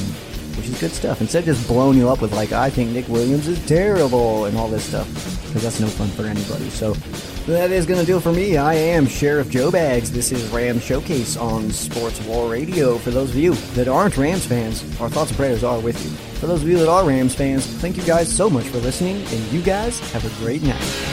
[0.56, 1.22] which is good stuff.
[1.22, 4.58] Instead of just blowing you up with, like, I think Nick Williams is terrible and
[4.58, 5.08] all this stuff,
[5.48, 6.70] because that's no fun for anybody.
[6.70, 6.94] So
[7.46, 8.58] that is going to do it for me.
[8.58, 10.12] I am Sheriff Joe Bags.
[10.12, 12.98] This is Ram Showcase on Sports War Radio.
[12.98, 16.12] For those of you that aren't Rams fans, our thoughts and prayers are with you.
[16.40, 19.18] For those of you that are Rams fans, thank you guys so much for listening,
[19.18, 21.13] and you guys have a great night.